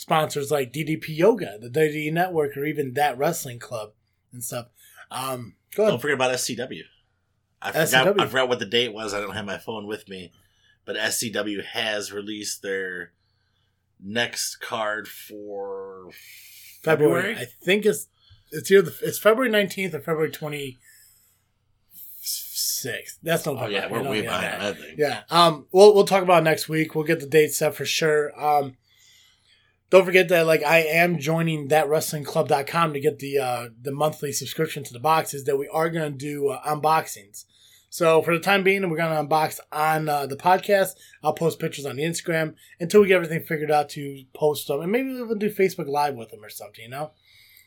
[0.00, 3.92] sponsors like DDP Yoga, the WWE Network, or even that wrestling club
[4.32, 4.68] and stuff.
[5.10, 5.92] Um, go ahead.
[5.92, 6.84] Don't forget about SCW.
[7.60, 8.20] I forgot, SCW.
[8.20, 9.12] I forgot what the date was.
[9.12, 10.32] I don't have my phone with me.
[10.86, 13.12] But SCW has released their
[14.02, 16.08] next card for
[16.82, 17.34] February.
[17.34, 17.36] February.
[17.36, 18.08] I think it's
[18.50, 20.78] it's either the, it's February nineteenth or February twenty
[22.22, 23.18] sixth.
[23.22, 23.58] That's no.
[23.58, 24.78] Oh yeah, we're way behind.
[24.96, 25.24] Yeah.
[25.28, 25.66] Um.
[25.72, 26.94] We'll we'll talk about it next week.
[26.94, 28.32] We'll get the date set for sure.
[28.42, 28.78] Um.
[29.90, 34.84] Don't forget that like I am joining thatwrestlingclub.com to get the uh the monthly subscription
[34.84, 37.44] to the boxes that we are going to do uh, unboxings.
[37.92, 40.90] So for the time being, we're going to unbox on uh, the podcast.
[41.24, 44.80] I'll post pictures on the Instagram until we get everything figured out to post them,
[44.80, 46.84] and maybe we'll do Facebook Live with them or something.
[46.84, 47.10] You know.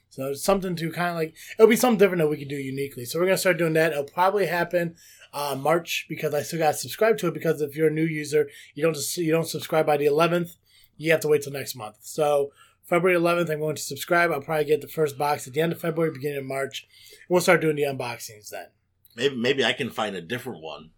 [0.09, 3.03] So something to kind of like it'll be something different that we can do uniquely.
[3.03, 3.91] So we're gonna start doing that.
[3.91, 4.95] It'll probably happen
[5.34, 7.34] uh, March because I still got to subscribe to it.
[7.34, 10.51] Because if you're a new user, you don't just you don't subscribe by the 11th.
[10.97, 11.97] You have to wait till next month.
[12.01, 12.51] So
[12.83, 14.31] February 11th, I'm going to subscribe.
[14.31, 16.87] I'll probably get the first box at the end of February, beginning of March.
[17.29, 18.67] We'll start doing the unboxings then.
[19.15, 20.89] Maybe maybe I can find a different one,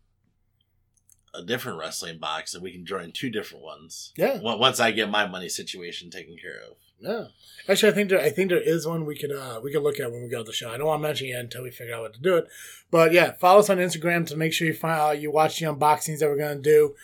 [1.33, 4.13] a different wrestling box, and we can join two different ones.
[4.17, 6.77] Yeah, Once I get my money situation taken care of.
[6.99, 7.25] yeah.
[7.67, 9.99] Actually, I think there I think there is one we could uh, we could look
[9.99, 10.69] at when we go to the show.
[10.71, 12.47] I don't want to mention it until we figure out what to do it.
[12.89, 15.65] But yeah, follow us on Instagram to make sure you find uh, you watch the
[15.65, 16.95] unboxings that we're gonna do.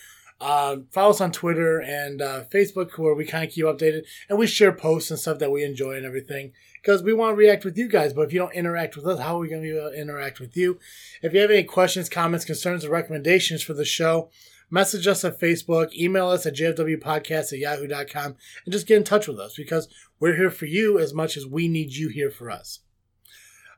[0.41, 4.39] Um, follow us on Twitter and uh, Facebook where we kind of keep updated and
[4.39, 7.63] we share posts and stuff that we enjoy and everything because we want to react
[7.63, 8.11] with you guys.
[8.11, 10.01] But if you don't interact with us, how are we going to be able to
[10.01, 10.79] interact with you?
[11.21, 14.31] If you have any questions, comments, concerns, or recommendations for the show,
[14.71, 18.35] message us at Facebook, email us at jfwpodcast at yahoo.com,
[18.65, 19.87] and just get in touch with us because
[20.19, 22.79] we're here for you as much as we need you here for us.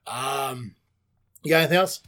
[0.08, 0.76] Um,
[1.44, 2.02] you got anything else?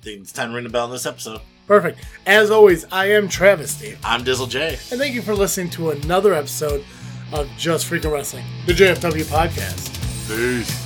[0.00, 1.40] I think it's time to ring the bell on this episode.
[1.66, 1.98] Perfect.
[2.26, 3.96] As always, I am Travesty.
[4.04, 4.78] I'm Dizzle J.
[4.90, 6.84] And thank you for listening to another episode
[7.32, 9.90] of Just Freaking Wrestling, the JFW podcast.
[10.28, 10.83] Peace.